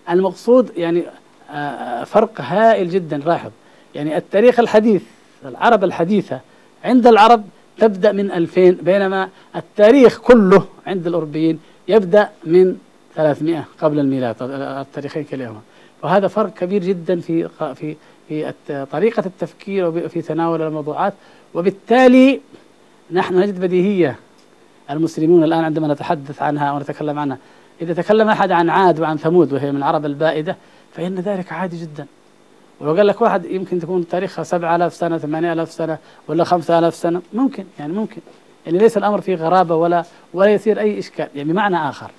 [0.09, 1.03] المقصود يعني
[1.51, 3.51] آه، فرق هائل جدا لاحظ.
[3.95, 5.03] يعني التاريخ الحديث
[5.45, 6.39] العرب الحديثة
[6.85, 7.43] عند العرب
[7.77, 12.77] تبدأ من 2000 بينما التاريخ كله عند الأوروبيين يبدأ من
[13.15, 15.61] 300 قبل الميلاد التاريخين كلاهما
[16.03, 17.95] وهذا فرق كبير جدا في في
[18.27, 18.53] في
[18.91, 21.13] طريقة التفكير وفي تناول الموضوعات.
[21.53, 22.41] وبالتالي
[23.11, 24.15] نحن نجد بديهية
[24.89, 27.37] المسلمون الآن عندما نتحدث عنها ونتكلم عنها
[27.81, 30.55] إذا تكلم أحد عن عاد وعن ثمود وهي من العرب البائدة
[30.93, 32.05] فإن ذلك عادي جدا.
[32.79, 37.65] ولو قال لك واحد يمكن تكون تاريخها 7000 سنة 8000 سنة ولا 5000 سنة ممكن
[37.79, 38.21] يعني ممكن.
[38.65, 41.27] يعني ليس الأمر فيه غرابة ولا ولا يصير أي إشكال.
[41.35, 42.11] يعني بمعنى آخر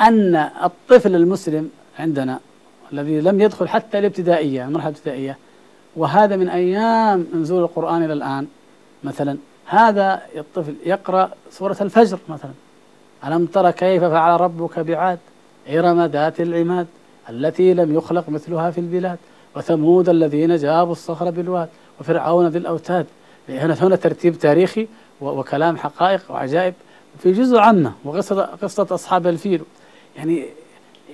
[0.00, 2.38] أن الطفل المسلم عندنا
[2.92, 5.38] الذي لم يدخل حتى الابتدائية المرحلة الابتدائية
[5.96, 8.46] وهذا من أيام نزول القرآن إلى الآن
[9.04, 9.38] مثلا
[9.68, 12.50] هذا الطفل يقرأ سورة الفجر مثلا.
[13.24, 15.18] ألم تر كيف فعل ربك بعاد؟
[15.68, 16.86] إرم ذات العماد
[17.30, 19.18] التي لم يخلق مثلها في البلاد.
[19.56, 21.68] وثمود الذين جابوا الصخر بالواد.
[22.00, 23.06] وفرعون ذي الأوتاد.
[23.48, 24.88] هنا هنا ترتيب تاريخي
[25.20, 26.74] وكلام حقائق وعجائب
[27.18, 29.62] في جزء عامة وقصة قصة أصحاب الفيل.
[30.16, 30.44] يعني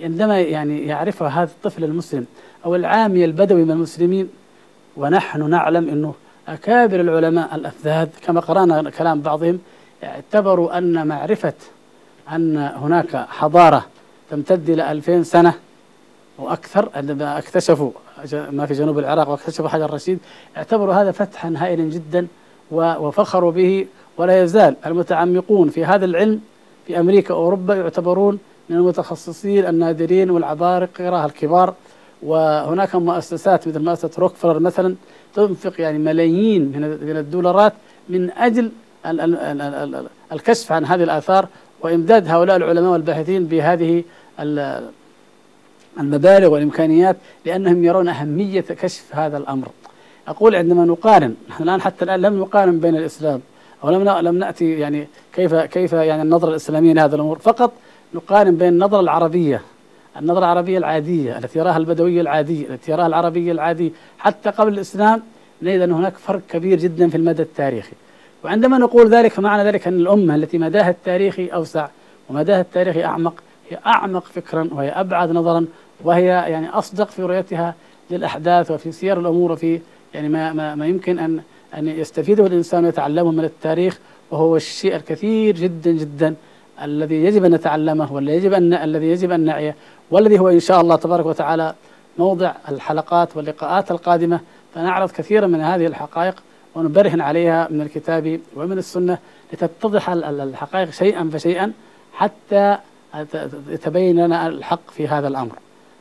[0.03, 2.27] عندما يعني يعرفها هذا الطفل المسلم
[2.65, 4.29] أو العامي البدوي من المسلمين
[4.97, 6.15] ونحن نعلم أنه
[6.49, 9.59] أكابر العلماء الأفذاذ كما قرأنا كلام بعضهم
[10.05, 11.53] اعتبروا أن معرفة
[12.33, 13.85] أن هناك حضارة
[14.31, 15.55] تمتد إلى ألفين سنة
[16.39, 17.91] وأكثر عندما اكتشفوا
[18.33, 20.19] ما في جنوب العراق واكتشفوا حجر رشيد
[20.57, 22.27] اعتبروا هذا فتحا هائلا جدا
[22.71, 23.87] وفخروا به
[24.17, 26.41] ولا يزال المتعمقون في هذا العلم
[26.87, 28.39] في أمريكا وأوروبا يعتبرون
[28.69, 31.75] من المتخصصين النادرين والعبارقة الكبار.
[32.23, 34.95] وهناك مؤسسات مثل مؤسسة روكفلر مثلا
[35.35, 36.63] تنفق يعني ملايين
[37.03, 37.73] من الدولارات
[38.09, 38.71] من أجل
[40.33, 41.49] الكشف عن هذه الآثار
[41.81, 44.05] وإمداد هؤلاء العلماء والباحثين بهذه
[46.01, 47.17] المبالغ والإمكانيات
[47.47, 49.69] لأنهم يرون أهمية كشف هذا الأمر.
[50.29, 53.41] أقول عندما نقارن الآن حتى الآن لم نقارن بين الإسلام
[53.85, 57.39] أو لم لم نأتي يعني كيف كيف يعني النظرة الإسلامية لهذا الأمور.
[57.39, 57.73] فقط
[58.15, 59.63] نقارن بين النظرة العربية
[60.17, 63.93] النظرة العربية العادية التي يراها البدوي العادي التي يراها العربي العادي.
[64.19, 65.23] حتى قبل الإسلام
[65.63, 67.93] نجد أن هناك فرق كبير جدا في المدى التاريخي.
[68.45, 71.89] وعندما نقول ذلك فمعنى ذلك أن الأمة التي مداها التاريخي أوسع
[72.31, 73.35] ومداها التاريخي أعمق
[73.71, 75.67] هي أعمق فكرا وهي أبعد نظرا
[76.05, 77.75] وهي يعني أصدق في رؤيتها
[78.11, 79.81] للأحداث وفي سير الأمور وفي
[80.15, 81.41] يعني ما, ما, ما يمكن أن
[81.77, 83.99] أن يستفيده الإنسان ويتعلمه من التاريخ
[84.31, 86.35] وهو الشيء الكثير جدا جدا
[86.83, 89.77] الذي يجب أن نتعلمه والذي يجب أن الذي يجب أن نعيه.
[90.11, 91.75] والذي هو إن شاء الله تبارك وتعالى
[92.19, 94.41] موضع الحلقات واللقاءات القادمة
[94.75, 96.43] فنعرض كثيرا من هذه الحقائق
[96.75, 99.19] ونبرهن عليها من الكتاب ومن السنة
[99.53, 101.73] لتتضح الحقائق شيئا فشيئا
[102.13, 102.79] حتى
[103.69, 105.59] يتبين لنا الحق في هذا الأمر.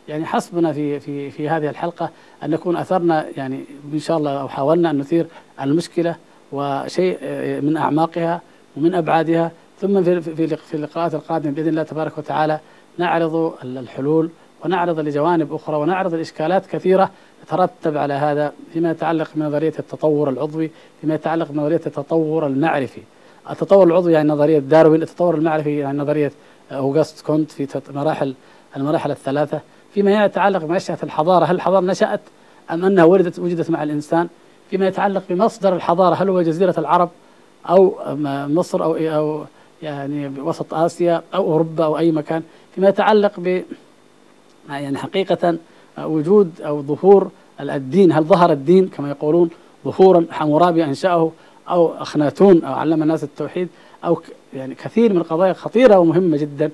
[0.07, 2.09] يعني حسبنا في في في هذه الحلقة
[2.43, 5.27] أن نكون أثرنا يعني إن شاء الله أو حاولنا أن نثير
[5.61, 6.15] المشكلة
[6.51, 7.17] وشيء
[7.61, 8.41] من أعماقها
[8.77, 9.51] ومن أبعادها
[9.81, 12.59] ثم في في في اللقاءات القادمة بإذن الله تبارك وتعالى
[12.97, 14.29] نعرض الحلول
[14.65, 17.09] ونعرض لجوانب أخرى ونعرض الإشكالات كثيرة
[17.45, 20.71] تترتب على هذا فيما يتعلق بنظرية التطور العضوي
[21.01, 23.01] فيما يتعلق بنظرية التطور المعرفي.
[23.49, 26.31] التطور العضوي يعني نظرية داروين التطور المعرفي يعني نظرية
[26.71, 28.33] أوغست كونت في مراحل
[28.77, 29.59] المراحل الثلاثة.
[29.93, 32.21] فيما يتعلق بنشأة الحضارة هل الحضارة نشأت
[32.71, 34.27] أم أنها ولدت وجدت مع الإنسان؟
[34.69, 37.09] فيما يتعلق بمصدر الحضارة هل هو جزيرة العرب
[37.69, 37.95] أو
[38.47, 39.45] مصر أو أو
[39.81, 42.43] يعني وسط آسيا أو أوروبا أو أي مكان؟
[42.75, 43.63] فيما يتعلق ب
[44.69, 45.57] يعني حقيقة
[45.97, 48.11] وجود أو ظهور الدين.
[48.11, 49.49] هل ظهر الدين كما يقولون
[49.85, 51.31] ظهورا حمورابي أنشأه
[51.69, 53.67] أو أخناتون أو علم الناس التوحيد
[54.05, 54.21] أو
[54.53, 56.71] يعني كثير من القضايا خطيرة ومهمة جدا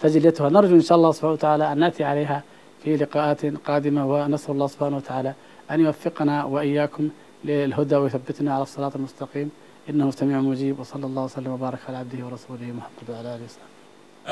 [0.00, 2.42] تجليتها نرجو إن شاء الله سبحانه وتعالى أن نأتي عليها
[2.84, 5.34] في لقاءات قادمة ونسأل الله سبحانه وتعالى
[5.70, 7.08] أن يوفقنا وإياكم
[7.44, 9.50] للهدى ويثبتنا على الصراط المستقيم.
[9.90, 13.67] إنه سميع مجيب وصلى الله وسلم وبارك على عبده ورسوله محمد وعلى آله وصحبه.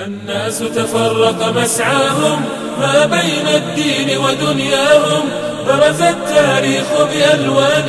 [0.04, 2.44] الناس تفرق مسعاهم
[2.80, 5.28] ما بين الدين ودنياهم.
[5.66, 7.88] برز التاريخ بألوان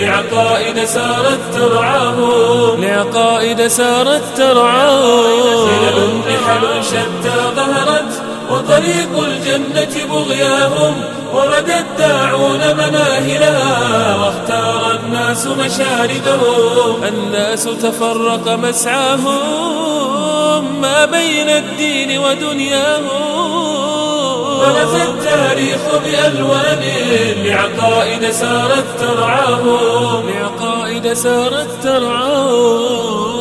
[0.00, 2.84] لعقائد سارت ترعاهم.
[2.84, 5.68] لعقائد سارت ترعاهم.
[5.68, 10.94] خلل نحل شتى ظهرت وطريق الجنة بغياهم.
[11.34, 19.84] ورد الداعون مناهلها واختار الناس مشاردهم الناس تفرق مسعاهم
[20.80, 23.34] ما بين الدين ودنياهم.
[24.58, 26.82] برز التاريخ بألوان
[27.36, 30.28] لعقائد سارت ترعاهم.
[30.28, 33.33] لعقائد سارت ترعاهم.